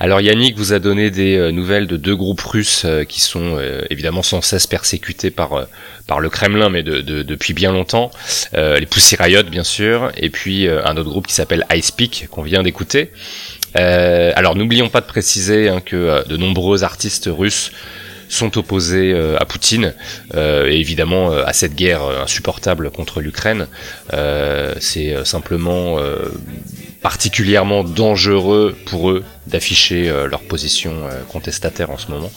[0.00, 3.60] Alors Yannick vous a donné des euh, nouvelles de deux groupes russes euh, qui sont
[3.90, 5.68] évidemment sans cesse persécutés par
[6.08, 8.10] par le Kremlin, mais de, depuis bien longtemps.
[8.54, 12.42] les Pussy Riot bien sûr, et puis un autre groupe qui s'appelle Ice Peak qu'on
[12.42, 13.12] vient d'écouter.
[13.74, 17.70] alors n'oublions pas de préciser hein, que de nombreux artistes russes
[18.32, 19.92] sont opposés euh, à Poutine
[20.34, 23.66] euh, et évidemment euh, à cette guerre insupportable contre l'Ukraine.
[24.80, 25.98] c'est simplement
[27.02, 30.92] particulièrement dangereux pour eux d'afficher leur position
[31.28, 32.30] contestataire en ce moment.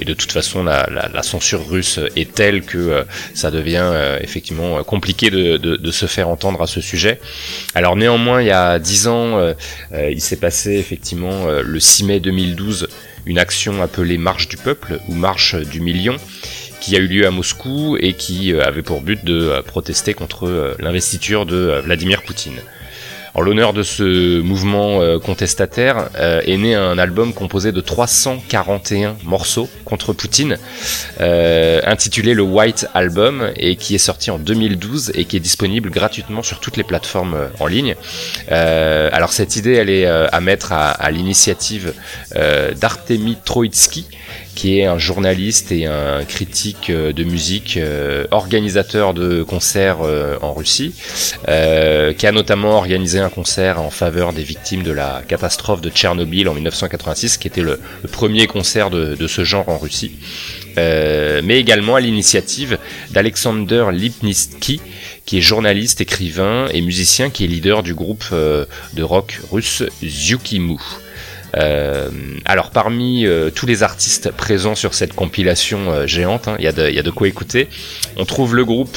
[0.00, 5.56] Et de toute façon, la, censure russe est telle que ça devient effectivement compliqué de,
[5.56, 7.20] de, se faire entendre à ce sujet.
[7.74, 9.54] Alors néanmoins, il y a dix ans,
[9.92, 12.88] il s'est passé effectivement le 6 mai 2012
[13.26, 16.16] une action appelée Marche du peuple ou Marche du million
[16.80, 20.14] qui a eu lieu à Moscou et qui euh, avait pour but de euh, protester
[20.14, 22.60] contre euh, l'investiture de Vladimir Poutine.
[23.34, 29.16] En l'honneur de ce mouvement euh, contestataire euh, est né un album composé de 341
[29.24, 30.58] morceaux contre Poutine,
[31.20, 35.90] euh, intitulé le White Album et qui est sorti en 2012 et qui est disponible
[35.90, 37.94] gratuitement sur toutes les plateformes en ligne.
[38.48, 41.94] alors cette idée, elle est à mettre à, l'initiative
[42.80, 44.06] d'Artemi Troitsky,
[44.60, 50.36] qui est un journaliste et un critique euh, de musique, euh, organisateur de concerts euh,
[50.42, 50.92] en Russie,
[52.18, 56.46] qui a notamment organisé un concert en faveur des victimes de la catastrophe de Tchernobyl
[56.46, 57.80] en 1986, qui était le,
[58.12, 60.12] premier concert de, de, ce genre en Russie,
[60.76, 62.76] mais également à l'initiative
[63.12, 64.82] d'Alexander Lipnitsky,
[65.24, 70.78] qui est journaliste, écrivain et musicien, qui est leader du groupe de rock russe Zyukimu.
[71.56, 72.08] Euh,
[72.44, 76.94] alors parmi euh, tous les artistes présents sur cette compilation euh, géante, hein, il y,
[76.94, 77.68] y, a de quoi écouter,
[78.16, 78.96] on trouve le groupe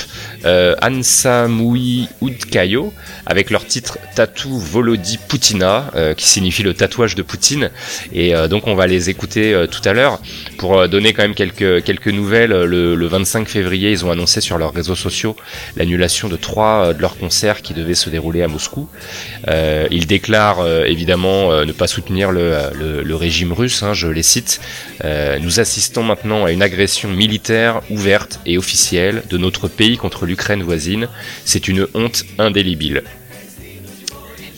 [0.81, 2.93] Ansamui Udkayo
[3.25, 7.69] avec leur titre Tatou Volodi Putina, qui signifie le tatouage de Poutine.
[8.11, 10.19] Et donc on va les écouter tout à l'heure.
[10.57, 14.57] Pour donner quand même quelques, quelques nouvelles, le, le, 25 février, ils ont annoncé sur
[14.57, 15.37] leurs réseaux sociaux
[15.77, 18.89] l'annulation de trois de leurs concerts qui devaient se dérouler à Moscou.
[19.47, 24.59] ils déclarent évidemment ne pas soutenir le le, régime russe, hein, je les cite,
[25.03, 30.25] euh, nous assistons maintenant à une agression militaire ouverte et officielle de notre pays contre
[30.25, 31.07] l'Ukraine voisine.
[31.45, 33.03] C'est une honte indélébile.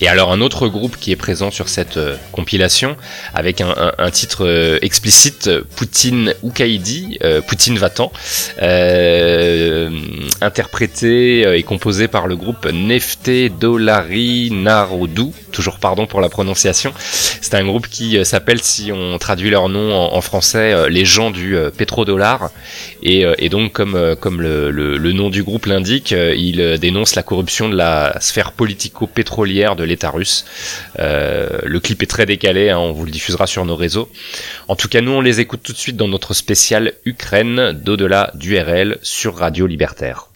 [0.01, 2.97] Et alors un autre groupe qui est présent sur cette euh, compilation,
[3.33, 8.11] avec un, titre euh, explicite, Poutine Ukaidi, euh, Poutine va-t'en,
[10.41, 16.93] interprété et composé par le groupe Nefte Dolari Narodu, toujours pardon pour la prononciation.
[16.99, 21.55] C'est un groupe qui s'appelle, si on traduit leur nom en, français, les gens du
[21.77, 22.49] pétrodollar.
[23.03, 27.75] Et, donc comme, comme le, le nom du groupe l'indique, il dénonce la corruption de
[27.75, 30.45] la sphère politico-pétrolière de l'État russe.
[30.99, 34.09] Euh, le clip est très décalé, hein, on vous le diffusera sur nos réseaux.
[34.67, 38.31] En tout cas, nous on les écoute tout de suite dans notre spécial Ukraine d'au-delà
[38.35, 40.29] du RL sur Radio Libertaire.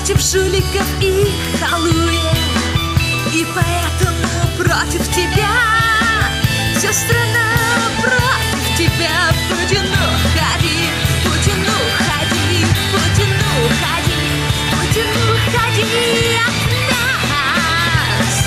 [0.00, 1.30] Против жуликов и
[1.60, 2.38] халуев
[3.34, 5.50] И поэтому против тебя.
[6.74, 7.52] Вся страна
[8.00, 10.88] против тебя Путин, уходи,
[11.22, 13.30] Путин, уходи Путин,
[13.60, 14.22] уходи,
[14.72, 16.56] Путин, уходи от
[17.36, 18.46] нас.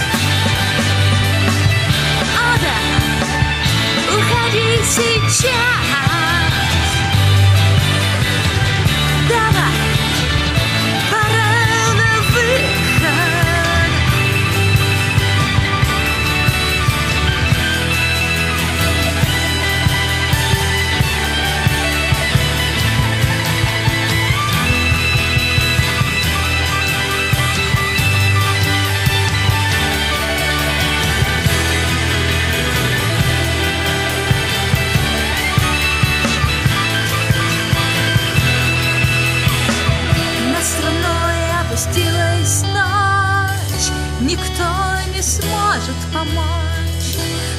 [2.36, 2.78] О да,
[4.18, 5.73] уходи сейчас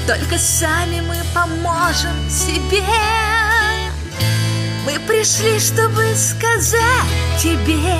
[0.07, 2.83] Только сами мы поможем себе
[4.85, 6.79] Мы пришли, чтобы сказать
[7.39, 7.97] тебе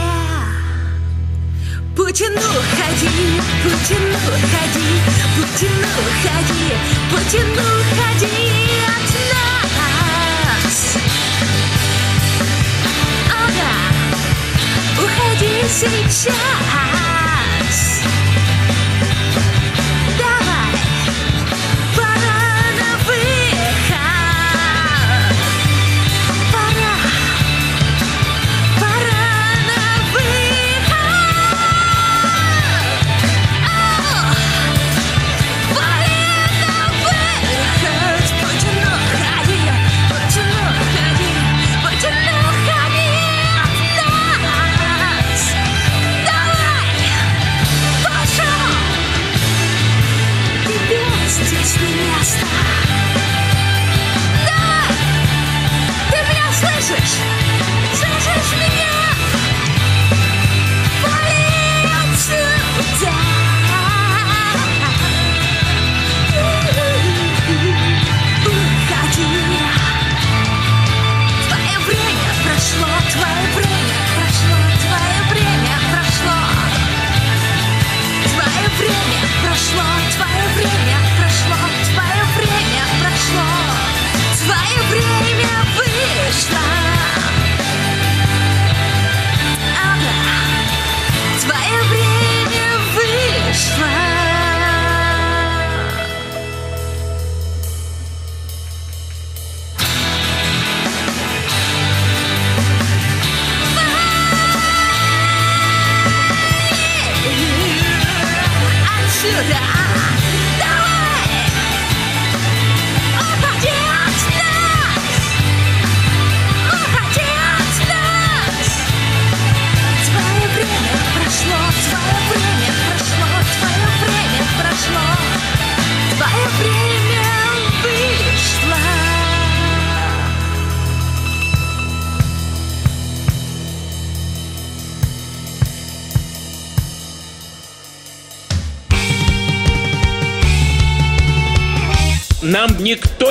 [1.97, 4.89] Путин, уходи, Путин, уходи,
[5.37, 5.71] Путин,
[6.03, 6.75] уходи,
[7.11, 8.51] Путин, уходи
[8.85, 9.11] от
[10.63, 10.97] нас.
[13.33, 13.73] Ага,
[14.99, 16.84] уходи сейчас.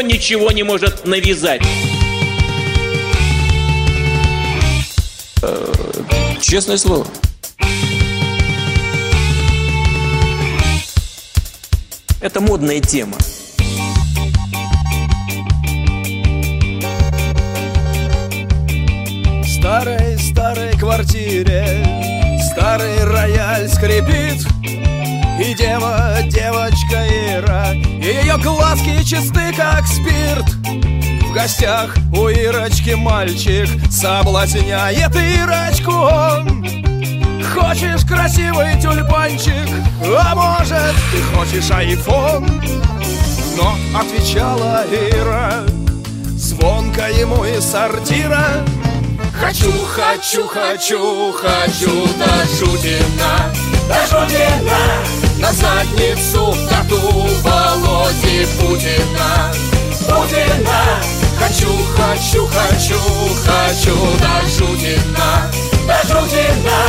[0.08, 1.62] Ничего не может навязать.
[5.42, 5.74] Э,
[6.42, 7.08] Честное слово.
[12.22, 13.18] Это модная тема.
[19.64, 21.86] старой-старой квартире
[22.52, 24.46] Старый рояль скрипит
[25.40, 27.83] И дева, девочка Ира
[28.14, 30.46] ее глазки чисты, как спирт.
[31.22, 35.92] В гостях у Ирочки мальчик Соблазняет Ирочку.
[35.92, 36.64] Он
[37.44, 39.68] Хочешь красивый тюльпанчик
[40.06, 42.62] А может, ты хочешь айфон?
[43.58, 45.64] Но отвечала Ира
[46.38, 48.64] Звонко ему из сортира.
[49.40, 53.52] Хочу, хочу, хочу, хочу до Жутина
[53.88, 57.02] До Жутина На задницу тату
[57.44, 59.52] Володи Путина.
[60.08, 61.02] Путина.
[61.38, 61.68] Хочу,
[61.98, 62.98] хочу, хочу,
[63.46, 65.52] хочу до Жутина.
[65.86, 66.80] До Жутина.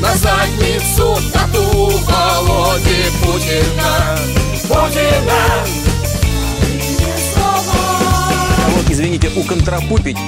[0.00, 4.16] На задницу тату Володи Путина.
[4.68, 5.66] Путина.
[8.66, 10.18] А извините, уконтрапупить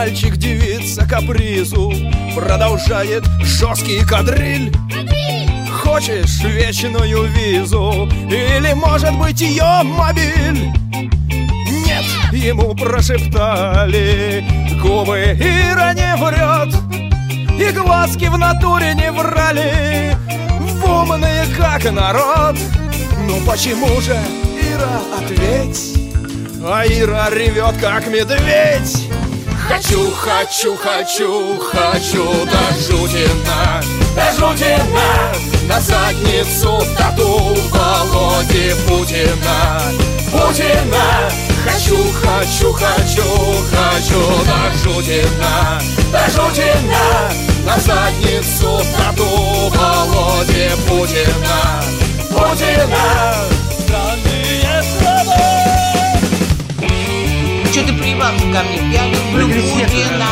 [0.00, 1.92] Мальчик девица капризу
[2.34, 4.72] Продолжает жесткий кадриль.
[5.82, 10.72] Хочешь вечную визу Или, может быть, ее мобиль?
[11.84, 14.42] Нет, ему прошептали
[14.80, 16.74] Губы Ира не врет
[17.60, 20.16] И глазки в натуре не врали.
[20.60, 22.56] В умные, как народ.
[23.28, 24.18] Ну почему же,
[24.62, 25.98] Ира, ответь?
[26.64, 29.10] А Ира ревет, как медведь
[29.70, 33.80] Хочу, хочу, хочу, хочу до Жутина.
[34.16, 35.32] До Жутина.
[35.68, 39.80] На задницу тату Володи Путина.
[40.32, 41.30] Путина.
[41.64, 43.22] Хочу, хочу, хочу,
[43.70, 45.80] хочу до Жутина.
[46.10, 47.30] До Жутина.
[47.64, 51.80] На задницу тату Володи Путина.
[52.28, 53.34] Путина.
[53.78, 55.60] Странные слова
[57.72, 58.92] Че ты приебался ко мне?
[58.92, 59.19] Я
[59.60, 60.26] Путина.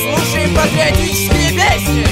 [0.00, 2.06] Слушай патриотические песни.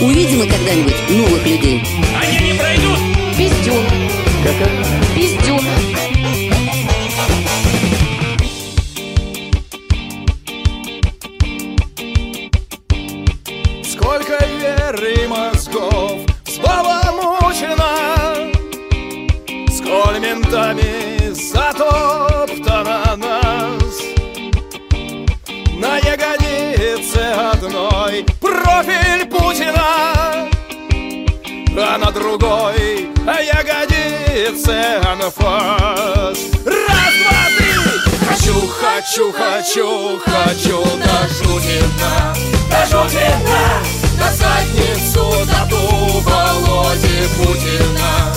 [0.00, 1.93] Увидим мы когда-нибудь новых людей.
[34.44, 37.72] Ягодице анфас Раз, два, три!
[38.28, 42.34] Хочу, хочу, хочу, хочу до Жутина
[42.70, 43.82] До Жутина
[44.18, 45.76] На задницу тату
[46.20, 48.34] Володи Путина.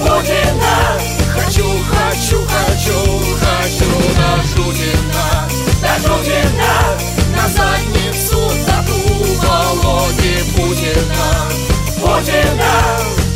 [0.00, 0.98] Путина.
[1.34, 2.98] Хочу, хочу, хочу,
[3.40, 5.48] хочу до Жутина
[5.82, 6.72] До Жутина
[7.36, 8.98] На задницу тату
[9.42, 11.48] Володи Путина.
[12.00, 13.27] Путина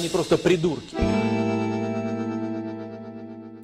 [0.00, 0.96] Они просто придурки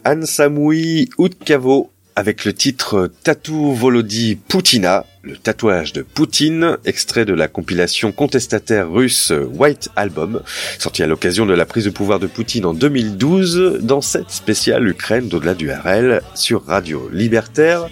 [0.05, 7.34] Anne Samui Utkavo avec le titre Tatou Volody Putina, le tatouage de Poutine, extrait de
[7.34, 10.42] la compilation contestataire russe White Album,
[10.80, 14.88] sorti à l'occasion de la prise de pouvoir de Poutine en 2012 dans cette spéciale
[14.88, 17.90] Ukraine d'au-delà du RL sur Radio Libertaire.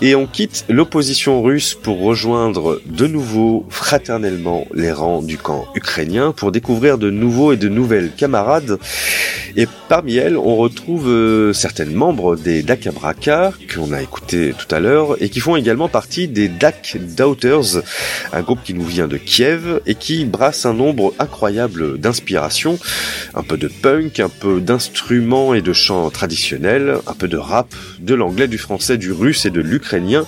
[0.00, 6.30] Et on quitte l'opposition russe pour rejoindre de nouveau fraternellement les rangs du camp ukrainien
[6.30, 8.78] pour découvrir de nouveaux et de nouvelles camarades.
[9.56, 14.80] Et parmi elles, on retrouve euh, certaines membres des Dakabraka qu'on a écouté tout à
[14.80, 17.82] l'heure et qui font également partie des Dak Daughters,
[18.32, 22.78] un groupe qui nous vient de Kiev et qui brasse un nombre incroyable d'inspirations,
[23.34, 27.74] un peu de punk, un peu d'instruments et de chants traditionnels, un peu de rap,
[28.00, 30.26] de l'anglais, du français, du russe et de l'ukrainien,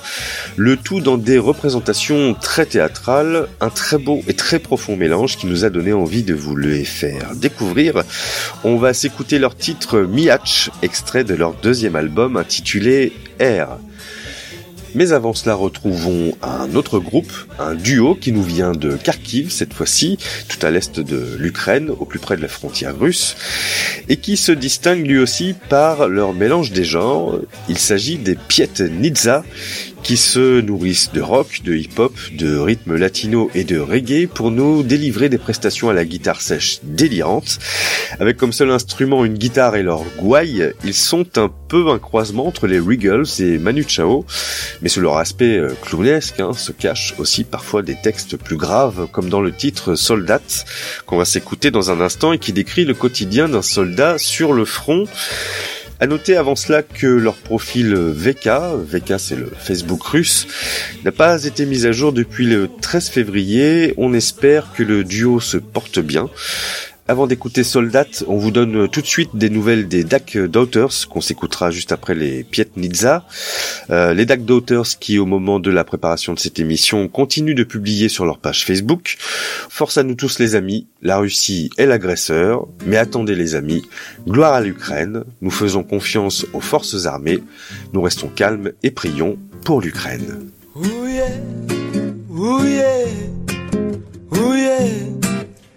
[0.57, 5.47] le tout dans des représentations très théâtrales, un très beau et très profond mélange qui
[5.47, 8.03] nous a donné envie de vous le faire découvrir.
[8.65, 13.79] On va s'écouter leur titre Miach, extrait de leur deuxième album intitulé Air.
[14.95, 19.75] Mais avant cela, retrouvons un autre groupe, un duo qui nous vient de Kharkiv cette
[19.75, 20.19] fois-ci,
[20.49, 23.37] tout à l'est de l'Ukraine, au plus près de la frontière russe,
[24.09, 27.41] et qui se distingue lui aussi par leur mélange des genres.
[27.69, 29.45] Il s'agit des Piet Nidza,
[30.05, 34.83] qui se nourrissent de rock, de hip-hop, de rythme latino et de reggae pour nous
[34.83, 37.59] délivrer des prestations à la guitare sèche délirante.
[38.21, 42.47] Avec comme seul instrument une guitare et leur gouaille, ils sont un peu un croisement
[42.47, 44.27] entre les Regals et Manu Chao,
[44.83, 49.09] mais sous leur aspect euh, clownesque hein, se cachent aussi parfois des textes plus graves,
[49.11, 50.43] comme dans le titre Soldat,
[51.07, 54.67] qu'on va s'écouter dans un instant et qui décrit le quotidien d'un soldat sur le
[54.67, 55.07] front.
[56.05, 58.51] À noter avant cela que leur profil VK,
[58.87, 60.47] VK c'est le Facebook russe,
[61.03, 63.95] n'a pas été mis à jour depuis le 13 février.
[63.97, 66.29] On espère que le duo se porte bien.
[67.07, 71.21] Avant d'écouter Soldat, on vous donne tout de suite des nouvelles des Dak Daughters, qu'on
[71.21, 73.27] s'écoutera juste après les Piet Nizza.
[73.91, 77.63] Euh, les Dak Daughters qui, au moment de la préparation de cette émission, continuent de
[77.63, 79.19] publier sur leur page Facebook.
[79.19, 83.83] Force à nous tous les amis, la Russie est l'agresseur, mais attendez les amis,
[84.27, 87.41] gloire à l'Ukraine, nous faisons confiance aux forces armées,
[87.93, 90.41] nous restons calmes et prions pour l'Ukraine.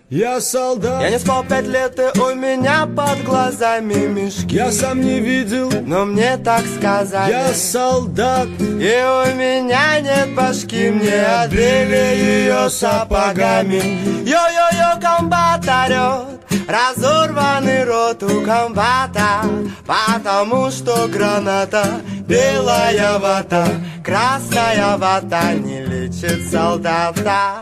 [0.09, 1.01] Я солдат.
[1.01, 4.55] Я не спал пять лет, и у меня под глазами мешки.
[4.55, 7.29] Я сам не видел, но мне так сказали.
[7.29, 8.47] Я солдат.
[8.57, 13.81] И у меня нет башки, мне отбили ее сапогами.
[14.23, 16.39] Йо-йо-йо, комбат орет
[16.69, 19.41] Разорванный рот у комбата.
[19.85, 23.67] Потому что граната Белая вата,
[24.05, 27.59] красная вата Не лечит солдата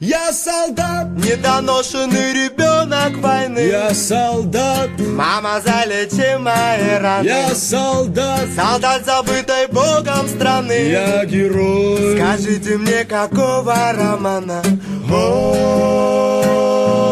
[0.00, 3.58] я солдат, недоношенный ребенок войны.
[3.58, 7.26] Я солдат, мама залечи мои раны.
[7.26, 10.88] Я солдат, солдат забытой богом страны.
[10.88, 12.16] Я герой.
[12.16, 14.62] Скажите мне, какого романа?
[15.10, 17.09] Уе,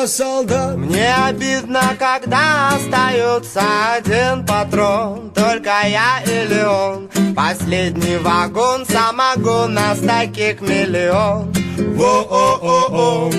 [0.00, 0.76] Я солдат.
[0.76, 3.62] Мне обидно, когда остается
[3.96, 5.32] один патрон.
[5.34, 7.10] Только я или он.
[7.34, 11.52] Последний вагон самогон Нас таких миллион.
[11.96, 13.32] Во-о-о-о.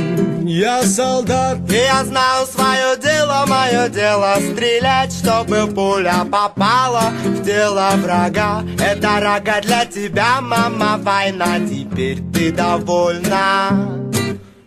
[0.44, 1.60] Я солдат.
[1.69, 8.64] И я знаю свое дело, мое дело Стрелять, чтобы пуля попала В тело врага.
[8.80, 11.60] Это рога для тебя, мама, война.
[11.60, 14.10] Теперь ты довольна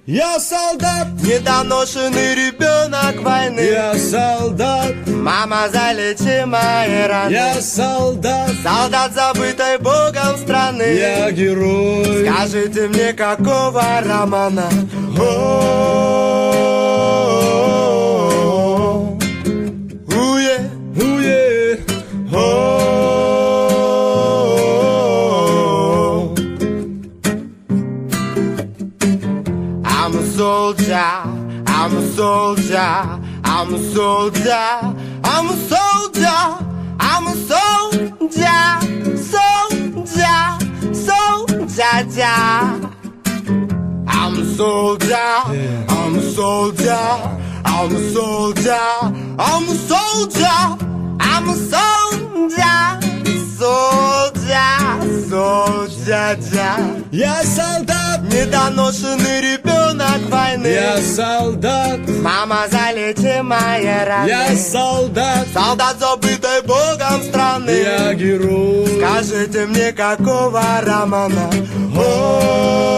[0.06, 3.60] я солдат, недоношенный ребенок войны.
[3.60, 7.32] Я солдат, мама залечи мои раны.
[7.32, 10.82] Я солдат, солдат забытой богом страны.
[10.82, 12.26] Я герой.
[12.26, 14.68] Скажите мне, какого романа?
[15.16, 16.42] Уе,
[30.42, 31.12] soldier,
[31.68, 34.68] I'm a soldier, I'm a soldier,
[35.32, 36.42] I'm a soldier,
[36.98, 38.62] I'm a soldier,
[39.34, 40.40] soldier,
[40.92, 42.38] soldier.
[44.18, 45.30] I'm a soldier,
[45.96, 47.04] I'm a soldier,
[47.64, 48.88] I'm a soldier,
[49.48, 50.60] I'm a soldier,
[51.30, 52.80] I'm a soldier,
[53.60, 54.21] soldier,
[55.30, 57.04] soldier.
[57.10, 60.66] Я солдат, недоношенный ребенок войны.
[60.66, 64.28] Я солдат, мама залечи мои раны.
[64.28, 67.70] Я солдат, солдат забытой богом страны.
[67.70, 68.86] Я герой.
[68.98, 71.50] Скажите мне, какого романа?
[71.94, 72.92] Уе,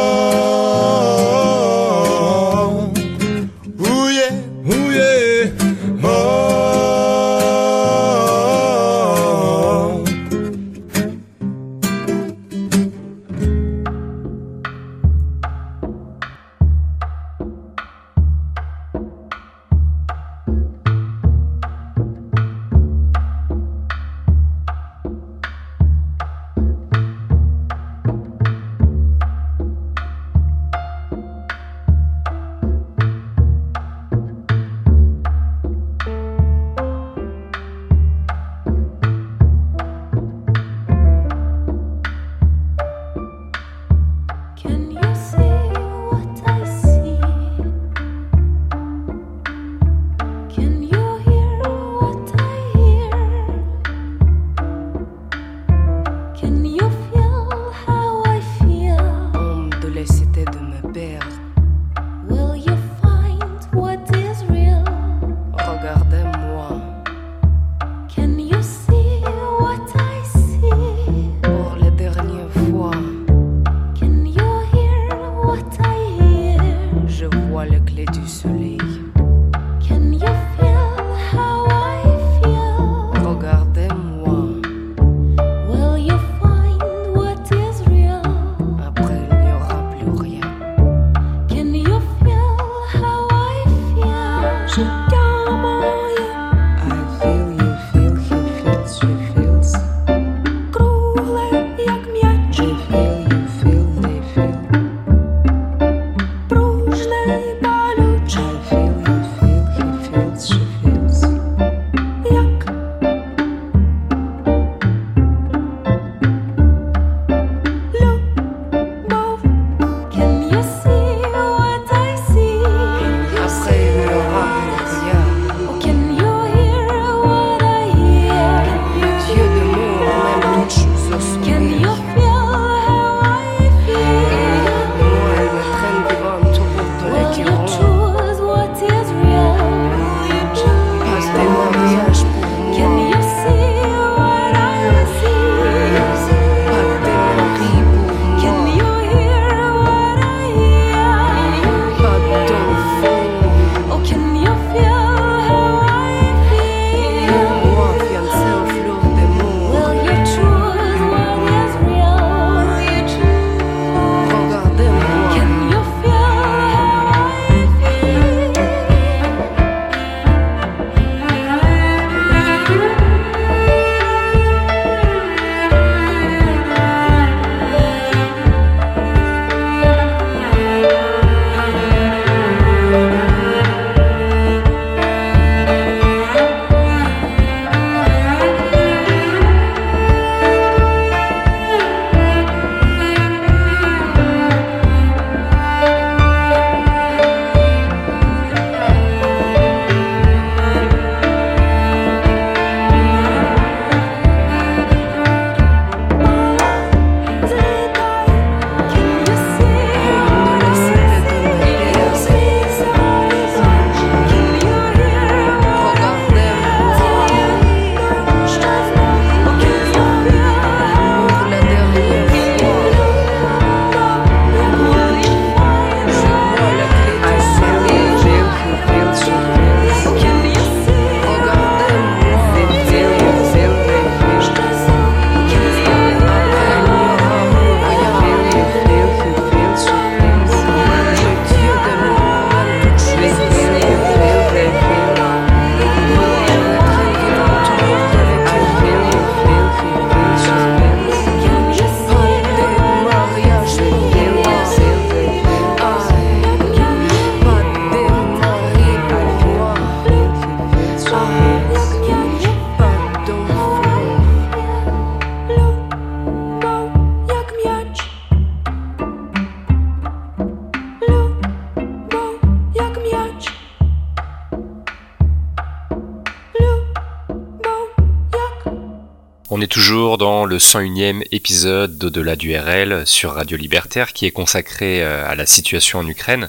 [280.55, 285.47] le 101e épisode d'Au-delà du RL sur Radio Libertaire qui est consacré euh, à la
[285.47, 286.49] situation en Ukraine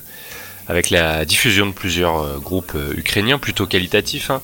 [0.68, 4.30] avec la diffusion de plusieurs euh, groupes euh, ukrainiens plutôt qualitatifs.
[4.30, 4.44] hein.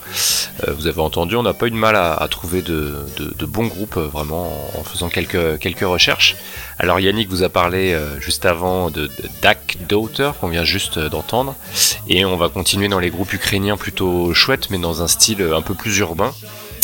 [0.68, 3.06] Vous avez entendu, on n'a pas eu de mal à, trouver de,
[3.46, 6.38] bons groupes vraiment en faisant quelques, recherches.
[6.80, 11.56] Alors Yannick vous a parlé juste avant de, de Dak Daughter qu'on vient juste d'entendre
[12.08, 15.62] et on va continuer dans les groupes ukrainiens plutôt chouettes mais dans un style un
[15.62, 16.34] peu plus urbain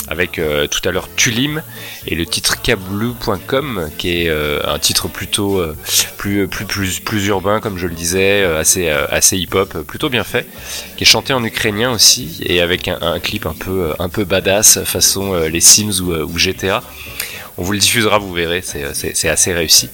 [0.07, 1.61] avec euh, tout à l'heure Tulim
[2.05, 5.75] et le titre Kablu.com qui est euh, un titre plutôt euh,
[6.17, 10.47] plus, plus, plus, plus urbain comme je le disais, assez, assez hip-hop, plutôt bien fait,
[10.95, 14.83] qui est chanté en ukrainien aussi et avec un, clip un peu, un peu badass
[14.83, 16.83] façon les Sims ou, ou GTA.
[17.59, 19.89] On vous le diffusera, vous verrez, c'est- assez réussi.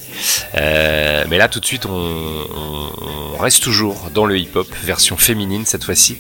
[0.54, 2.92] Mais là, tout de suite, on, on-
[3.36, 6.18] on reste toujours dans le hip-hop, version féminine cette fois-ci,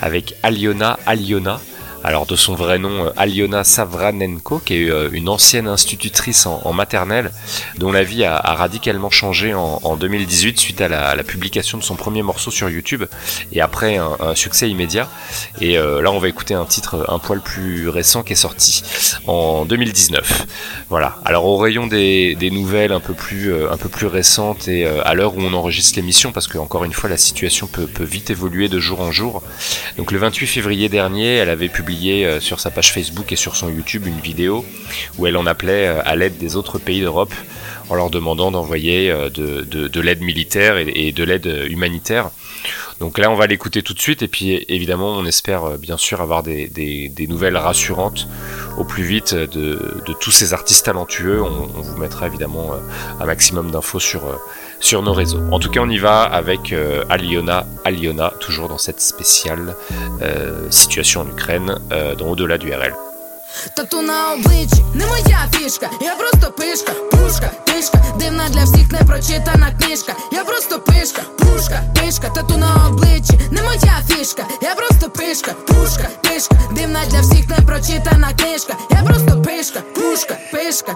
[0.00, 1.60] avec Aliona Aliona.
[2.06, 6.72] Alors de son vrai nom, euh, Aliona Savranenko, qui est euh, une ancienne institutrice en,
[6.74, 7.32] maternelle,
[7.78, 11.96] dont la vie a, radicalement changé en, en 2018 suite à la, publication de son
[11.96, 13.04] premier morceau sur YouTube
[13.52, 15.08] et après un, succès immédiat.
[15.62, 18.82] Et euh, là, on va écouter un titre un poil plus récent qui est sorti
[19.26, 20.46] en 2019.
[20.90, 21.16] Voilà.
[21.24, 25.34] Alors au rayon des, nouvelles un peu plus un peu plus récentes et à l'heure
[25.36, 28.68] où on enregistre l'émission, parce que encore une fois la situation peut, peut vite évoluer
[28.68, 29.42] de jour en jour.
[29.96, 33.56] Donc le 28 février dernier, elle avait publié euh, sur sa page Facebook et sur
[33.56, 34.64] son YouTube une vidéo
[35.18, 37.32] où elle en appelait euh, à l'aide des autres pays d'Europe
[37.88, 42.30] en leur demandant d'envoyer euh, de, de- de l'aide militaire et, de l'aide humanitaire.
[43.00, 46.20] Donc là, on va l'écouter tout de suite et puis évidemment, on espère bien sûr
[46.20, 48.28] avoir des, nouvelles rassurantes
[48.78, 51.42] au plus vite de, tous ces artistes talentueux.
[51.42, 52.72] On, vous mettra évidemment
[53.20, 54.22] un maximum d'infos sur,
[54.79, 55.41] sur nos réseaux.
[55.51, 59.75] En tout cas, on y va avec euh, Aliona, Aliona, toujours dans cette spéciale
[60.21, 62.93] euh, situation en Ukraine, euh, dans Au-delà du RL.
[63.75, 69.71] Тату на обличчі не моя фішка, я просто пишка, пушка, пишка, дивна для всіх непрочитана
[69.79, 70.13] книжка.
[70.31, 76.09] Я просто пишка, пушка, пишка, тату на обличчі не моя фішка, я просто пишка, пушка,
[76.21, 78.73] пишка, дивна для всіх непрочитана книжка.
[78.91, 80.95] Я просто пишка, пушка, пишка.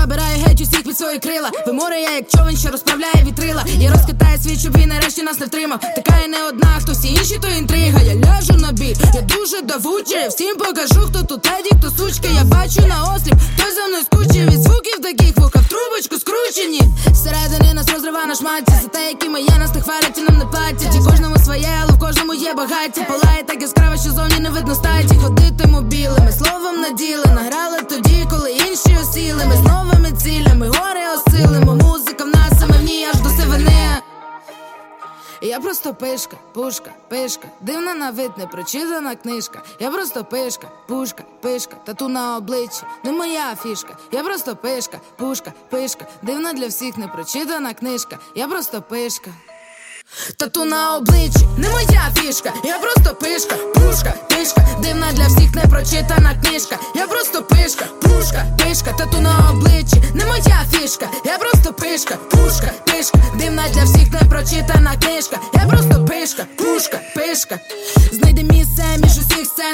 [0.00, 1.50] Забираю геть усіх під свої крила.
[1.66, 3.64] Виморе я як човен, що розправляє вітрила.
[3.78, 5.80] Я розкатаю світ, щоб він нарешті нас не втримав.
[5.80, 8.00] Така я не одна, хто всі інші, то інтрига.
[8.00, 10.18] Я ляжу на бій, я дуже давуча.
[10.18, 12.28] Я всім покажу, хто тут теді, хто сучка.
[12.34, 16.80] Я бачу на осліп, хтось за мною скучив від звуків таких вуха в трубочку скручені.
[17.12, 18.72] Зсередини нас розрива на шматці.
[18.82, 20.94] За те, які ми є, нас не хвалять і нам не платять.
[20.96, 23.02] І кожному своє, але в кожному є багаття.
[23.08, 25.14] Палає так яскраво, що зовні не видно статі.
[25.22, 27.24] Ходитиму білими, словом наділи.
[27.26, 29.44] Награли тоді, коли інші осіли.
[29.46, 29.60] Ми з
[29.90, 31.74] новими цілями, гори осилимо.
[31.74, 34.02] Музика в нас саме в ній аж до сивини.
[35.42, 39.62] Я просто пишка, пушка, пишка, дивна на вид, непрочитана книжка.
[39.80, 43.96] Я просто пишка, пушка, пишка, тату на обличчі, не моя фішка.
[44.12, 48.18] Я просто пишка, пушка, пишка, дивна для всіх непрочитана книжка.
[48.34, 49.30] Я просто пишка.
[50.36, 56.34] Тату на обличчі не моя фішка, я просто пишка, пушка, пишка, дивна для всіх непрочитана
[56.42, 56.76] книжка.
[56.94, 62.72] Я просто пишка, пушка, пишка, тату на обличчі не моя фішка, я просто пишка, пушка,
[62.86, 65.38] пишка, дивна для всіх непрочитана книжка.
[65.54, 67.58] Я просто пишка, пушка, пишка.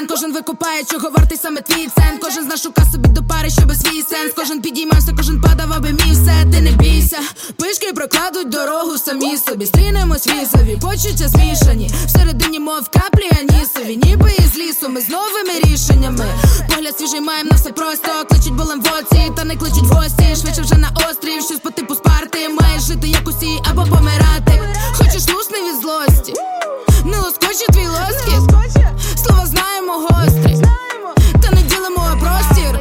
[0.08, 2.18] Кожен викупає, чого вартий саме твій цен.
[2.22, 4.32] Кожен з нас шука собі до пари, щоби свій сенс.
[4.36, 6.44] Кожен підіймався, кожен падав, аби мій все.
[6.52, 7.18] Ти не бійся.
[7.56, 9.66] Пишки прокладуть дорогу самі собі.
[9.66, 11.90] Стрінемось візові, почуття змішані.
[12.06, 14.88] Всередині, мов каплі анісові, ніби із лісу.
[14.88, 16.26] Ми з новими рішеннями.
[16.68, 18.08] Погляд свіжий маєм на все просто.
[18.28, 20.36] Кличуть болем в оці, та не кличуть гості.
[20.40, 22.48] Швидше вже на острів, щось по типу спарти.
[22.60, 24.62] Маєш жити як усі або помирати.
[24.98, 26.34] Хочеш лусни від злості.
[27.04, 28.56] Не лоскоче твій лоскіт
[29.26, 30.54] Слова знаємо гострі.
[31.42, 32.80] Та не ділимо простір.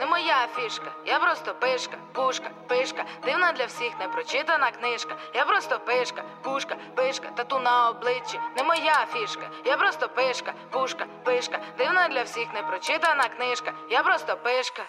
[0.00, 5.16] Не моя фішка, я просто пишка, пушка, пишка, дивна для всіх непрочитана книжка.
[5.34, 8.40] Я просто пишка, пушка, пишка, тату на обличчі.
[8.56, 13.72] Не моя фішка, я просто пишка, пушка, пишка, дивна для всіх непрочитана книжка.
[13.90, 14.82] Я просто пишка.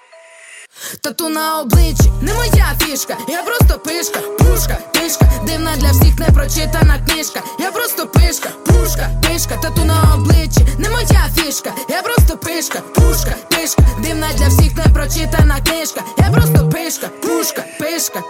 [1.02, 7.00] Тату на обличчі не моя фішка, я просто пишка, пушка, пишка, дивна для всіх непрочитана
[7.08, 7.42] книжка.
[7.60, 13.36] Я просто пишка, пушка, пишка, тату на обличчі не моя фішка, я просто пишка, пушка,
[13.50, 16.02] пишка, дивна для всіх непрочитана книжка.
[16.18, 18.24] Я просто пишка, пушка, пишка.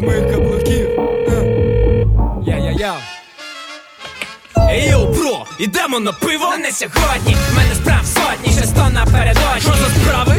[0.00, 0.88] Всіх моїх каблуків.
[2.46, 2.94] Я-я-я.
[4.70, 6.56] Ей, йоу, бро, ідемо на пиво.
[6.58, 9.60] Не сьогодні, в мене справ сотні, ще сто напередодні.
[9.60, 10.29] Що за справа?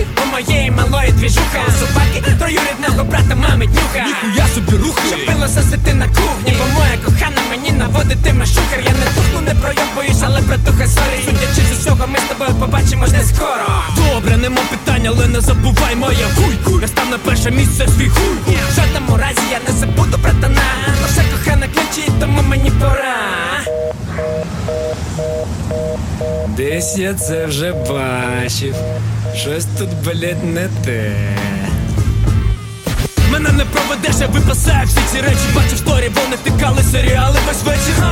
[1.02, 1.60] Буває двіжуха.
[1.68, 4.06] У собаки троюрідного брата мами днюха.
[4.08, 5.02] Ніхуя собі рухи.
[5.08, 9.56] Щоб пило сосити на кухні Бо моя кохана мені наводитиме шукер Я не тухну, не
[9.56, 11.26] пройобуюсь, але братуха сорі.
[11.26, 13.66] Судячи з усього, ми з тобою побачимось не скоро.
[13.96, 16.82] Добре, нема питань, але не забувай моя хуй хуй.
[16.82, 20.62] Я став на перше місце свій хуй В жодному разі я не забуду братана.
[21.02, 23.18] Наша кохана кличить, тому мені пора
[26.58, 28.76] Десь я це вже бачив,
[29.36, 31.12] щось тут, блять, не те.
[33.32, 35.40] Мене не проведеш, я випасаю всі ці речі.
[35.56, 38.04] Бачив сторі, вони втикали серіали весь вечір.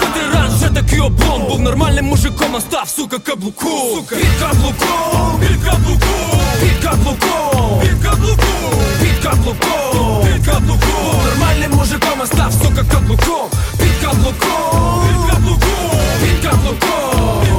[0.00, 1.42] Котрий раз вже такий облом.
[1.48, 6.40] Був нормальним мужиком, а став, сука, каблуку Сука, під каблуком, під каблуком.
[6.60, 8.80] Під каблуком, під каблуком.
[9.00, 11.12] Під каблуком, під каблуком.
[11.12, 13.48] Був нормальним мужиком, а став, сука, каблуком,
[13.78, 15.02] під каблуком.
[15.08, 17.55] Під каблуком, під каблуком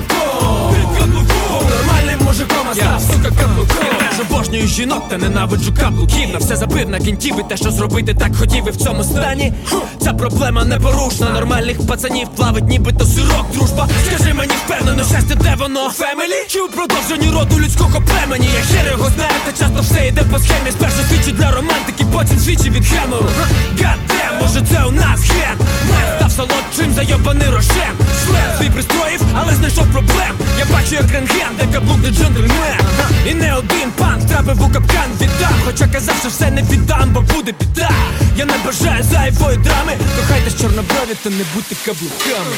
[0.00, 0.83] Go.
[2.34, 6.88] Мужиком, а став, сука, каблуком Я теж обожнюю жінок, та ненавиджу каблуків На все забив
[6.88, 9.52] на кінтів і те, що зробити так хотів і в цьому стані.
[10.02, 11.30] Ця проблема непорушна.
[11.30, 13.88] Нормальних пацанів плавить нібито сирок дружба.
[14.06, 15.90] Скажи мені впевнено, щастя, де воно?
[15.90, 16.46] Фемелі?
[16.48, 18.48] Чи у продовженні роду людського племені?
[18.54, 20.70] Я хер його знаю, та часто все йде по схемі.
[20.70, 23.28] Спершу свічі для романтики, потім свічі від гемору
[23.82, 25.58] Гаддем, може це у нас ген
[25.90, 27.94] Мер став солодшим, зайобаний рошем
[28.24, 30.34] Шлем свій пристроїв, але знайшов проблем.
[30.58, 32.78] Я бачу як рентген, де каблук не джентльмен
[33.26, 35.54] І не один панк трапив у капкан віддам.
[35.64, 37.90] Хоча казав, що все не віддам, бо буде біда.
[38.36, 39.92] Я не бажаю зайвої драми.
[40.16, 42.56] Кохайтесь чорноброві та не будьте каблуками.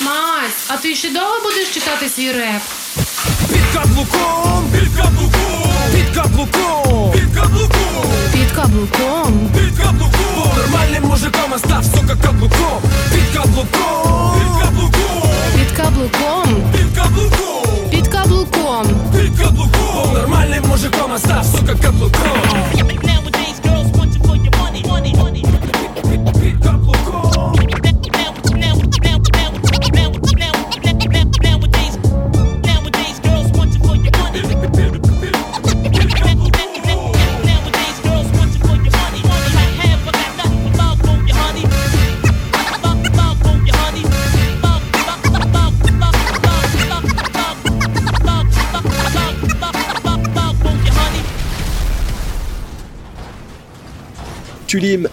[0.00, 2.62] Мась, а ти ще довго будеш читати свій реп?
[3.52, 9.50] Під каблуком, під каблуком, під каблуком, під каблуком, Під каблуком.
[9.54, 10.52] під каблуком.
[10.56, 12.82] Нормальним мужиком, а став, сука, каблуком.
[13.14, 16.72] Під каблуком, під каблуком, Під каблуком.
[16.72, 17.57] під каблуком,
[20.77, 22.76] мужиком, а став, сука, каблуком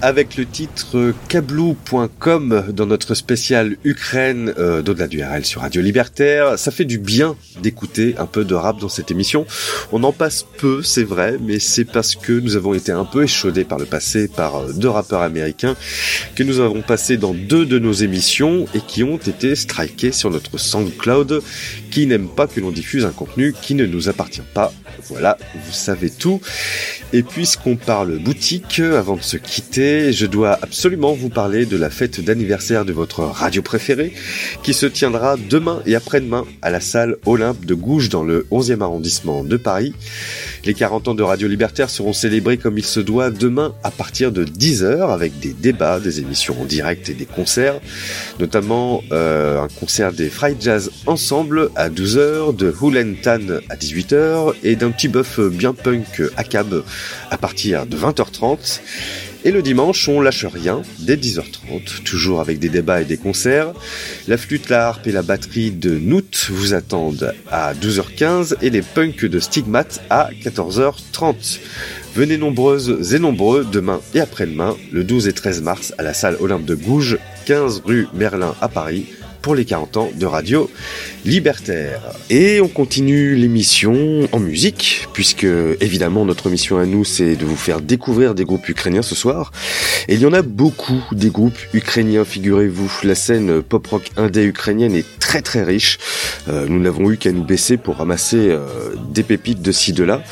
[0.04, 6.60] Avec le titre kablou.com dans notre spécial Ukraine euh, d'au-delà du RL sur Radio Libertaire.
[6.60, 9.48] Ça fait du bien d'écouter un peu de rap dans cette émission.
[9.92, 13.24] On en passe peu, c'est vrai, mais c'est parce que nous avons été un peu
[13.24, 15.76] échaudés par le passé par euh, deux rappeurs américains
[16.36, 20.30] que nous avons passé dans deux de nos émissions et qui ont été strikés sur
[20.30, 21.42] notre SoundCloud
[21.96, 24.74] qui n'aime pas que l'on diffuse un contenu qui ne nous appartient pas.
[25.08, 26.42] Voilà, vous savez tout.
[27.14, 31.90] Et puisqu'on parle boutique, avant de se quitter, je dois absolument vous parler de la
[31.90, 34.12] fête d'anniversaire de votre radio préférée,
[34.62, 38.82] qui se tiendra demain et après-demain à la salle Olympe de Gouges dans le 11e
[38.82, 39.94] arrondissement de Paris.
[40.66, 44.34] Les 40 ans de Radio Libertaire seront célébrés comme il se doit demain à partir
[44.34, 47.80] de 10h avec des débats, des émissions en direct et des concerts,
[48.40, 54.76] notamment euh, un concert des Fried Jazz Ensemble 12h, de Hulen Tan à 18h et
[54.76, 56.84] d'un petit bœuf bien punk à cab
[57.32, 58.82] à partir de 20h30.
[59.46, 63.74] Et le dimanche, on lâche rien, dès 10h30, toujours avec des débats et des concerts.
[64.28, 68.82] La flûte, la harpe et la batterie de Noot vous attendent à 12h15 et les
[68.82, 71.60] punks de Stigmat à 14h30.
[72.16, 76.38] Venez nombreuses et nombreux demain et après-demain, le 12 et 13 mars, à la salle
[76.40, 79.06] Olympe de Gouges, 15 rue Merlin à Paris,
[79.54, 80.70] les 40 ans de Radio
[81.26, 82.02] Libertaire.
[82.30, 85.46] Et on continue l'émission en musique, puisque
[85.82, 89.52] évidemment notre mission à nous c'est de vous faire découvrir des groupes ukrainiens ce soir.
[90.08, 92.92] Et il y en a beaucoup des groupes ukrainiens, figurez-vous.
[93.04, 96.00] La scène pop-rock indé ukrainienne est très très riche.
[96.48, 100.04] Euh, nous n'avons eu qu'à nous baisser pour ramasser euh, des pépites de ci de
[100.04, 100.24] là.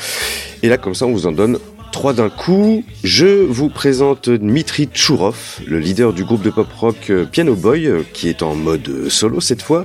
[0.62, 1.58] Et là comme ça on vous en donne
[1.94, 6.96] Trois d'un coup, je vous présente Dmitri Tchourov, le leader du groupe de pop rock
[7.10, 9.84] euh, Piano Boy, euh, qui est en mode solo cette fois,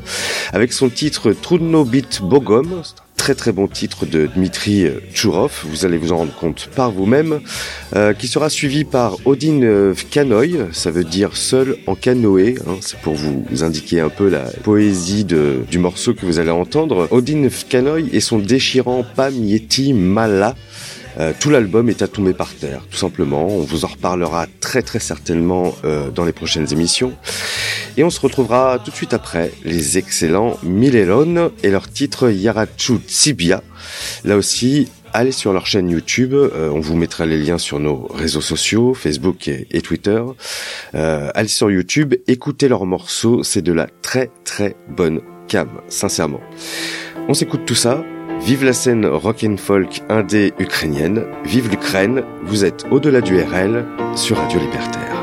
[0.52, 2.81] avec son titre Trudno Bit Bogom.
[3.15, 6.91] Très très bon titre de Dmitri euh, Tchourov, vous allez vous en rendre compte par
[6.91, 7.41] vous-même,
[7.95, 12.98] euh, qui sera suivi par Odin Vkanoï, ça veut dire seul en canoë, hein, c'est
[13.02, 17.07] pour vous indiquer un peu la poésie de, du morceau que vous allez entendre.
[17.11, 20.56] Odin Vkanoï et son déchirant Pam Yeti Mala,
[21.19, 23.47] Euh, tout l'album est à tomber par terre, tout simplement.
[23.47, 27.13] On vous en reparlera très très certainement euh, dans les prochaines émissions.
[27.97, 32.99] Et on se retrouvera tout de suite après les excellents Milelon et leur titre Yarachu
[33.05, 33.61] Tsibia.
[34.23, 36.33] Là aussi, allez sur leur chaîne YouTube.
[36.33, 40.21] euh, on vous mettra les liens sur nos réseaux sociaux, Facebook et, et Twitter.
[40.95, 43.43] Euh, allez sur YouTube, écoutez leurs morceaux.
[43.43, 46.41] C'est de la très très bonne cam, sincèrement.
[47.27, 48.03] On s'écoute tout ça.
[48.41, 51.26] Vive la scène rock and folk indé ukrainienne.
[51.44, 52.24] Vive l'Ukraine.
[52.44, 53.86] Vous êtes au-delà du RL
[54.16, 55.18] sur Radio Libertaire.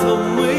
[0.00, 0.53] 总为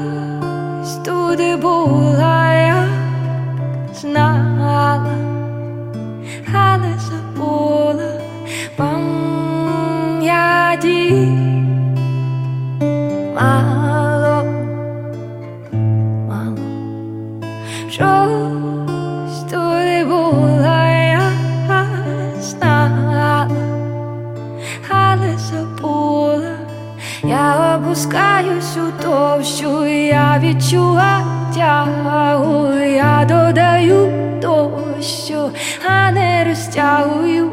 [36.85, 37.51] Розтягую.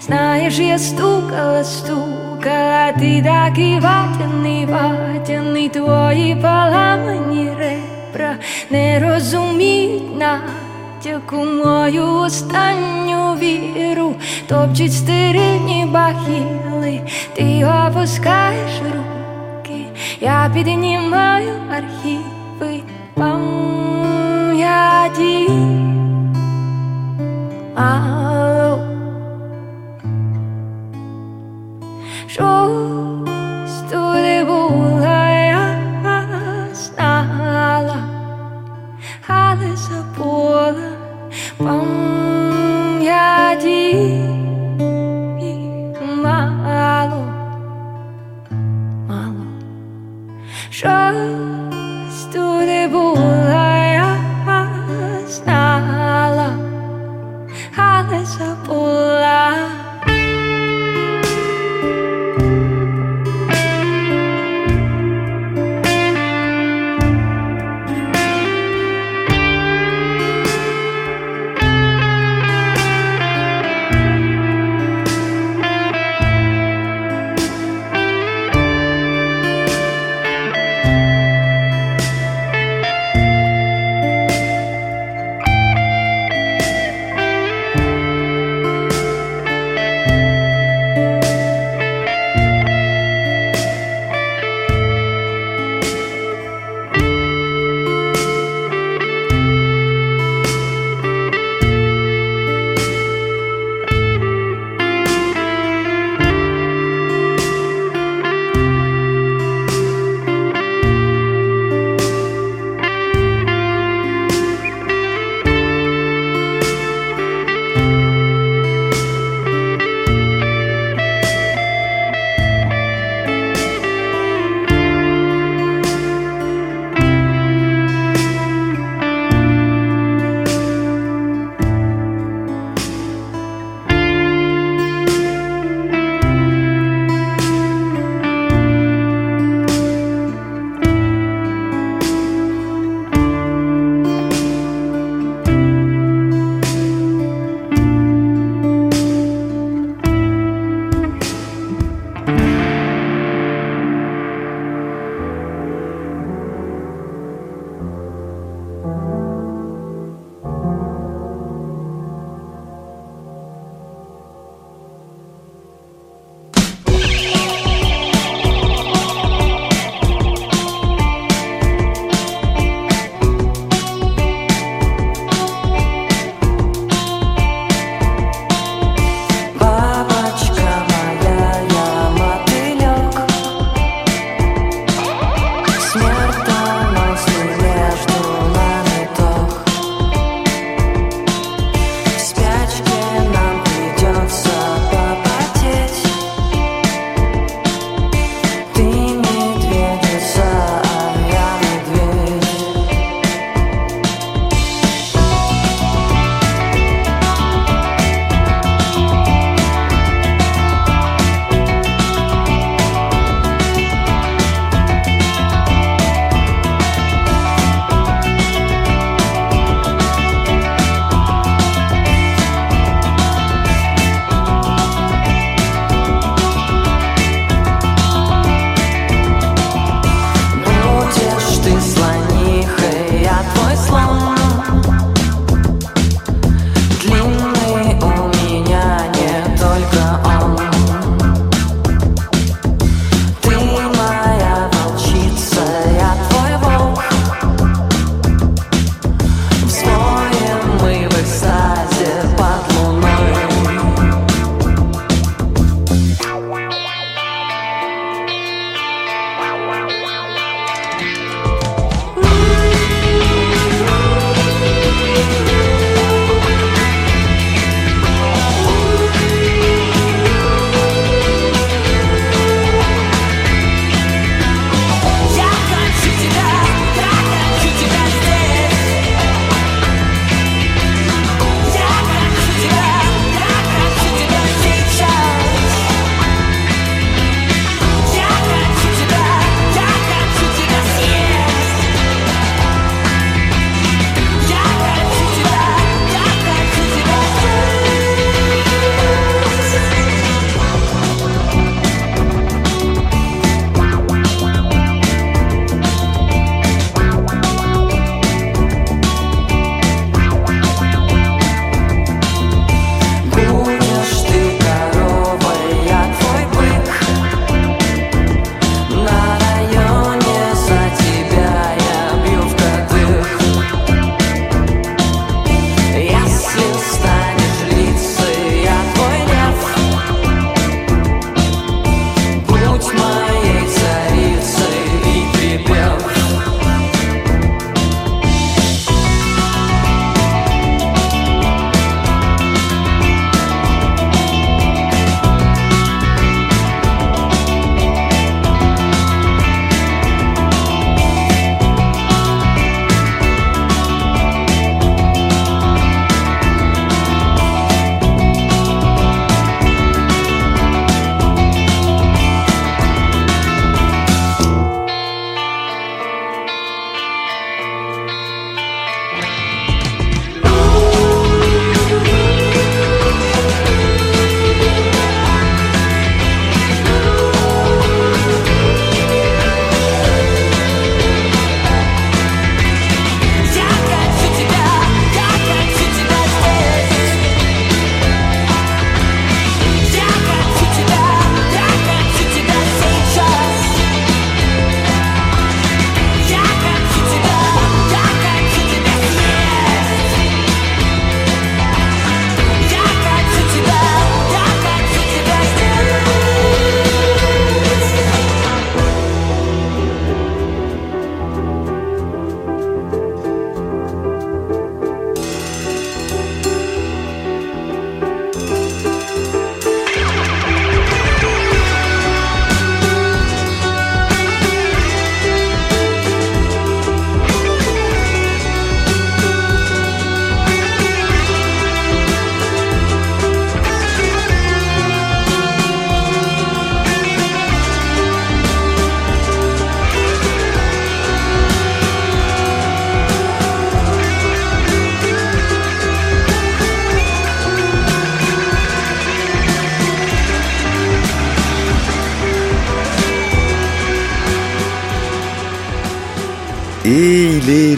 [0.00, 8.36] Знаєш, я стукала, стукала, ти такий ватяний, ватяний, твої поламані ребра
[8.70, 14.14] не розуміють натяку мою останню віру,
[14.48, 17.00] топчуть стерильні бахіли,
[17.34, 19.86] ти опускаєш руки,
[20.20, 22.80] я піднімаю архіви
[23.14, 23.42] пам'яті.
[27.76, 28.21] Мало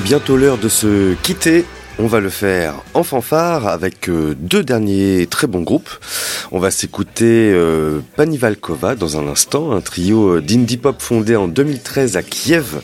[0.05, 1.65] bientôt l'heure de se quitter.
[2.05, 5.89] On va le faire en fanfare avec euh, deux derniers très bons groupes.
[6.53, 11.49] On va s'écouter euh, Panivalkova dans un instant, un trio euh, d'indie pop fondé en
[11.49, 12.81] 2013 à Kiev.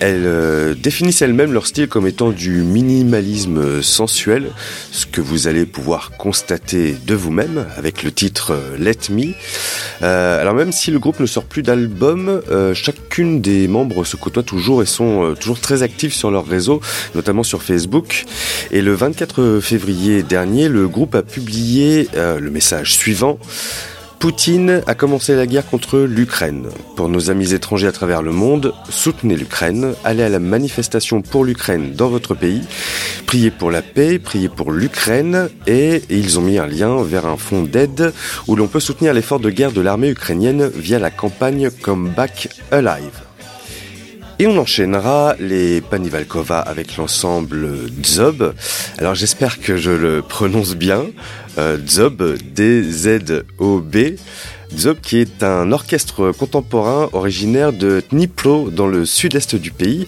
[0.00, 4.50] Elles euh, définissent elles-mêmes leur style comme étant du minimalisme sensuel,
[4.90, 9.34] ce que vous allez pouvoir constater de vous-même avec le titre Let Me.
[10.00, 12.42] Alors même si le groupe ne sort plus d'album,
[12.74, 16.80] chacune des membres se côtoie toujours et sont toujours très actifs sur leur réseau,
[17.14, 18.24] notamment sur Facebook.
[18.70, 23.38] Et le 24 février dernier, le groupe a publié euh, le message suivant.
[24.24, 26.68] Poutine a commencé la guerre contre l'Ukraine.
[26.96, 31.44] Pour nos amis étrangers à travers le monde, soutenez l'Ukraine, allez à la manifestation pour
[31.44, 32.62] l'Ukraine dans votre pays,
[33.26, 37.36] priez pour la paix, priez pour l'Ukraine et ils ont mis un lien vers un
[37.36, 38.14] fonds d'aide
[38.46, 42.48] où l'on peut soutenir l'effort de guerre de l'armée ukrainienne via la campagne Come Back
[42.70, 43.23] Alive.
[44.40, 47.68] Et on enchaînera les Panivalkova avec l'ensemble
[48.04, 48.54] Zob.
[48.98, 51.06] Alors j'espère que je le prononce bien.
[51.56, 53.96] Euh, Zob, D-Z-O-B.
[55.02, 60.04] Qui est un orchestre contemporain originaire de Dnipro dans le sud-est du pays,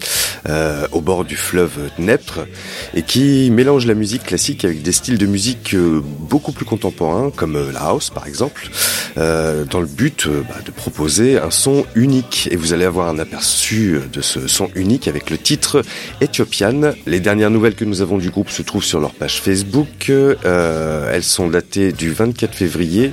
[0.47, 2.45] euh, au bord du fleuve Dnepr,
[2.93, 7.31] et qui mélange la musique classique avec des styles de musique euh, beaucoup plus contemporains,
[7.35, 8.69] comme euh, la house par exemple,
[9.15, 12.47] dans le but bah, de proposer un son unique.
[12.51, 15.81] Et vous allez avoir un aperçu de ce son unique avec le titre
[16.21, 16.93] Ethiopian.
[17.07, 20.11] Les dernières nouvelles que nous avons du groupe se trouvent sur leur page Facebook.
[20.11, 23.11] Elles sont datées du 24 février,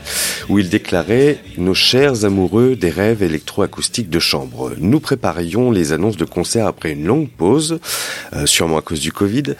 [0.51, 4.73] où ils déclaraient nos chers amoureux des rêves électroacoustiques de chambre.
[4.79, 7.79] Nous préparions les annonces de concerts après une longue pause,
[8.35, 9.55] euh, sûrement à cause du Covid.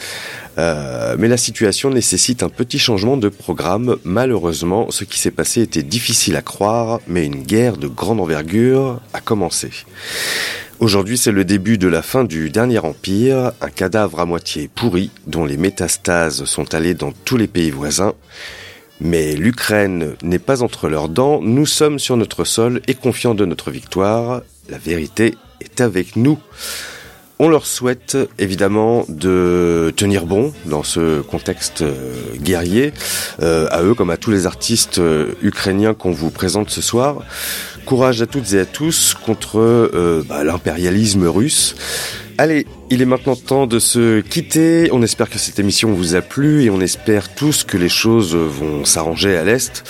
[0.59, 3.97] Euh, mais la situation nécessite un petit changement de programme.
[4.05, 9.01] Malheureusement, ce qui s'est passé était difficile à croire, mais une guerre de grande envergure
[9.13, 9.71] a commencé.
[10.81, 15.11] Aujourd'hui, c'est le début de la fin du dernier empire, un cadavre à moitié pourri,
[15.27, 18.15] dont les métastases sont allées dans tous les pays voisins.
[19.05, 23.45] Mais l'Ukraine n'est pas entre leurs dents, nous sommes sur notre sol et confiants de
[23.45, 24.41] notre victoire.
[24.71, 26.39] La vérité est avec nous.
[27.39, 32.95] On leur souhaite évidemment de tenir bon dans ce contexte euh, guerrier,
[33.43, 37.19] euh, à eux comme à tous les artistes euh, ukrainiens qu'on vous présente ce soir.
[37.85, 39.91] Courage à toutes et à tous contre
[40.27, 41.75] bah, l'impérialisme russe.
[42.37, 44.89] Allez, il est maintenant temps de se quitter.
[44.93, 48.35] On espère que cette émission vous a plu et on espère tous que les choses
[48.35, 49.85] vont s'arranger à l'Est.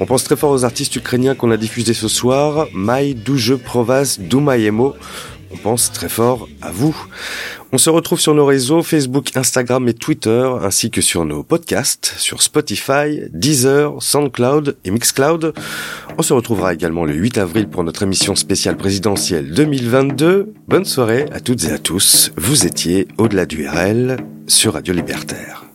[0.00, 2.68] On pense très fort aux artistes ukrainiens qu'on a diffusés ce soir.
[2.74, 4.94] Mai Duje Provas Dumayemo.
[5.52, 6.96] On pense très fort à vous.
[7.72, 12.14] On se retrouve sur nos réseaux Facebook, Instagram et Twitter, ainsi que sur nos podcasts,
[12.18, 15.52] sur Spotify, Deezer, SoundCloud et Mixcloud.
[16.18, 20.52] On se retrouvera également le 8 avril pour notre émission spéciale présidentielle 2022.
[20.68, 22.32] Bonne soirée à toutes et à tous.
[22.36, 25.69] Vous étiez au-delà du RL sur Radio Libertaire.